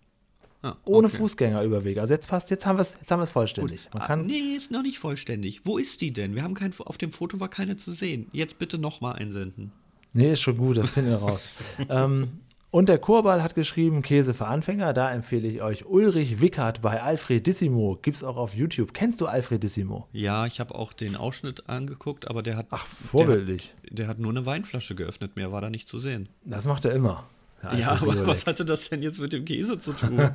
[0.62, 1.18] Ah, Ohne okay.
[1.18, 1.98] Fußgängerüberweg.
[1.98, 3.88] Also jetzt passt, jetzt haben wir es, jetzt haben wir es vollständig.
[3.92, 5.60] Man Ah, kann, nee, ist noch nicht vollständig.
[5.64, 6.34] Wo ist die denn?
[6.34, 8.26] Wir haben kein, auf dem Foto war keine zu sehen.
[8.32, 9.70] Jetzt bitte nochmal einsenden.
[10.12, 11.52] Nee, ist schon gut, das finden wir raus.
[11.88, 12.40] ähm,
[12.72, 14.92] und der Kurball hat geschrieben, Käse für Anfänger.
[14.92, 17.96] Da empfehle ich euch Ulrich Wickert bei Alfredissimo.
[18.02, 18.92] Gibt's auch auf YouTube.
[18.92, 20.08] Kennst du Alfredissimo?
[20.12, 22.66] Ja, ich habe auch den Ausschnitt angeguckt, aber der hat.
[22.70, 23.74] Ach, vorbildlich.
[23.84, 26.28] Der hat, der hat nur eine Weinflasche geöffnet, mehr war da nicht zu sehen.
[26.44, 27.28] Das macht er immer.
[27.62, 28.26] Ja, Alfred aber Biolek.
[28.28, 30.16] was hatte das denn jetzt mit dem Käse zu tun?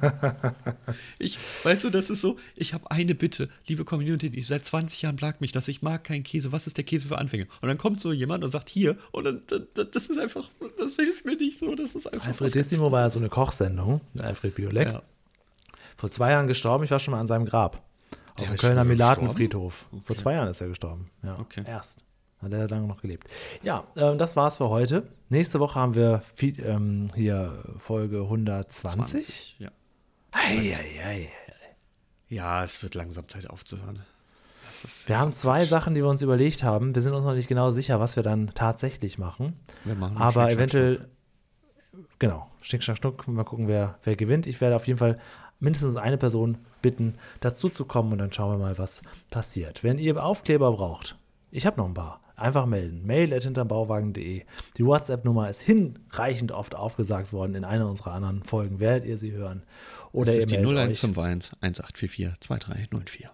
[1.19, 5.01] ich, weißt du, das ist so, ich habe eine Bitte, liebe Community, die seit 20
[5.03, 6.51] Jahren plagt mich, dass ich mag keinen Käse.
[6.51, 7.45] Was ist der Käse für Anfänger?
[7.61, 9.41] Und dann kommt so jemand und sagt hier, und dann,
[9.73, 12.27] das, ist einfach, das hilft mir nicht so, das ist einfach.
[12.27, 14.87] Alfredissimo war ja so eine Kochsendung, Alfred Biolek.
[14.87, 15.01] Ja.
[15.95, 17.81] Vor zwei Jahren gestorben, ich war schon mal an seinem Grab.
[18.35, 19.83] Auf dem Kölner Milatenfriedhof.
[19.83, 20.05] gestorben?
[20.05, 21.09] Vor zwei Jahren ist er gestorben.
[21.23, 21.63] Ja, Okay.
[21.65, 21.99] erst.
[22.43, 23.27] Hat er lange noch gelebt.
[23.61, 25.07] Ja, ähm, das war's für heute.
[25.29, 29.09] Nächste Woche haben wir Feed, ähm, hier Folge 120.
[29.09, 29.71] 20, ja.
[30.31, 31.29] Ei, ei, ei.
[32.27, 33.99] ja, es wird langsam Zeit aufzuhören.
[35.05, 35.69] Wir haben zwei Quatsch.
[35.69, 36.93] Sachen, die wir uns überlegt haben.
[36.93, 39.53] Wir sind uns noch nicht genau sicher, was wir dann tatsächlich machen.
[39.85, 41.09] Wir machen Aber Schnick, Schnack, eventuell,
[42.19, 44.45] genau, Schnick, Schnack, Schnuck, mal gucken, wer, wer gewinnt.
[44.45, 45.19] Ich werde auf jeden Fall
[45.59, 49.83] mindestens eine Person bitten, dazu zu kommen und dann schauen wir mal, was passiert.
[49.83, 51.17] Wenn ihr Aufkleber braucht,
[51.51, 53.05] ich habe noch ein paar, einfach melden.
[53.05, 54.43] Mail at hinterbauwagen.de.
[54.77, 58.79] Die WhatsApp-Nummer ist hinreichend oft aufgesagt worden in einer unserer anderen Folgen.
[58.79, 59.63] Werdet ihr sie hören?
[60.11, 61.03] Oder Das ist die meldet euch.
[61.03, 63.29] 0151 1844 2394.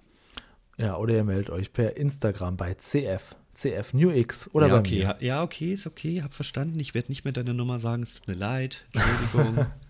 [0.77, 4.95] Ja, oder ihr meldet euch per Instagram bei CF, CF NewX oder ja, bei okay,
[4.95, 5.01] mir.
[5.03, 6.79] ja, ja, okay, ist okay, hab verstanden.
[6.79, 8.85] Ich werde nicht mehr deine Nummer sagen, es tut mir leid.
[8.93, 9.65] Entschuldigung.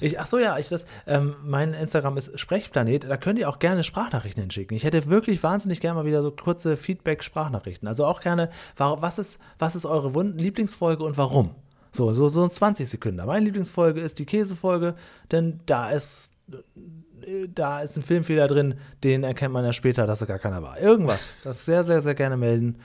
[0.00, 3.04] Ich, ach so, ja, ich das, ähm, mein Instagram ist Sprechplanet.
[3.04, 4.76] Da könnt ihr auch gerne Sprachnachrichten hinschicken.
[4.76, 7.86] Ich hätte wirklich wahnsinnig gerne mal wieder so kurze Feedback-Sprachnachrichten.
[7.88, 11.54] Also auch gerne, wa- was ist, was ist eure Lieblingsfolge und warum?
[11.92, 13.24] So, so, so 20 Sekunden.
[13.24, 14.94] Meine Lieblingsfolge ist die Käsefolge,
[15.32, 16.32] denn da ist,
[17.48, 20.78] da ist ein Filmfehler drin, den erkennt man ja später, dass er gar keiner war.
[20.78, 21.36] Irgendwas.
[21.42, 22.76] Das sehr, sehr, sehr gerne melden.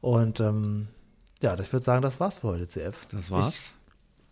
[0.00, 0.88] Und ähm,
[1.42, 3.06] ja, ich würde sagen, das war's für heute, CF.
[3.10, 3.72] Das war's.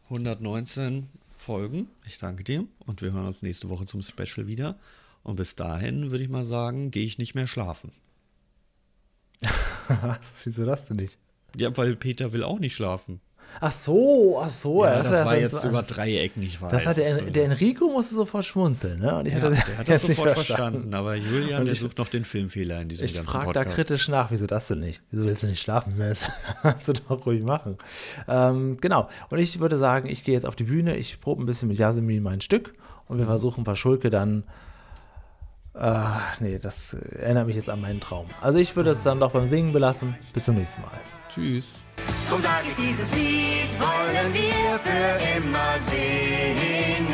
[0.09, 1.09] 119
[1.43, 1.89] Folgen.
[2.07, 4.79] Ich danke dir und wir hören uns nächste Woche zum Special wieder.
[5.25, 7.91] Und bis dahin würde ich mal sagen, gehe ich nicht mehr schlafen.
[10.45, 11.19] Wieso das du nicht?
[11.57, 13.21] Ja, weil Peter will auch nicht schlafen.
[13.61, 14.85] Ach so, ach so.
[14.85, 16.71] Ja, ist das ja war jetzt so- über Dreieck, nicht wahr?
[16.71, 19.19] Das hat der, der Enrico musste sofort schmunzeln, ne?
[19.19, 20.93] Und ich ja, hatte der hat das sofort verstanden.
[20.95, 23.77] Aber Julian, der ich- sucht noch den Filmfehler in diesem Ich ganzen frage da Podcast.
[23.77, 25.01] kritisch nach, wieso das denn nicht?
[25.11, 25.95] Wieso willst du nicht schlafen?
[25.99, 26.25] Das
[26.63, 27.79] kannst du doch ruhig machen.
[28.29, 29.09] Ähm, genau.
[29.31, 31.79] Und ich würde sagen, ich gehe jetzt auf die Bühne, ich probe ein bisschen mit
[31.79, 32.75] Jasmin mein Stück
[33.09, 34.45] und wir versuchen bei Schulke dann.
[35.75, 36.05] Äh,
[36.41, 38.27] nee, das äh, erinnert mich jetzt an meinen Traum.
[38.41, 40.15] Also ich würde es dann doch beim Singen belassen.
[40.35, 41.01] Bis zum nächsten Mal.
[41.29, 41.83] Tschüss.
[42.29, 47.09] Drum sag ich, dieses Lied wollen wir für immer singen.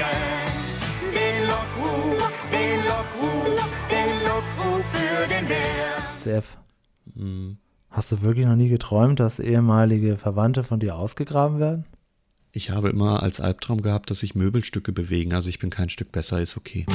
[1.15, 6.41] Den Lockruf, den Lockruf, den Lockruf für den Bär.
[6.41, 6.57] CF.
[7.91, 11.85] Hast du wirklich noch nie geträumt, dass ehemalige Verwandte von dir ausgegraben werden?
[12.53, 15.33] Ich habe immer als Albtraum gehabt, dass sich Möbelstücke bewegen.
[15.35, 16.87] Also ich bin kein Stück besser, ist okay.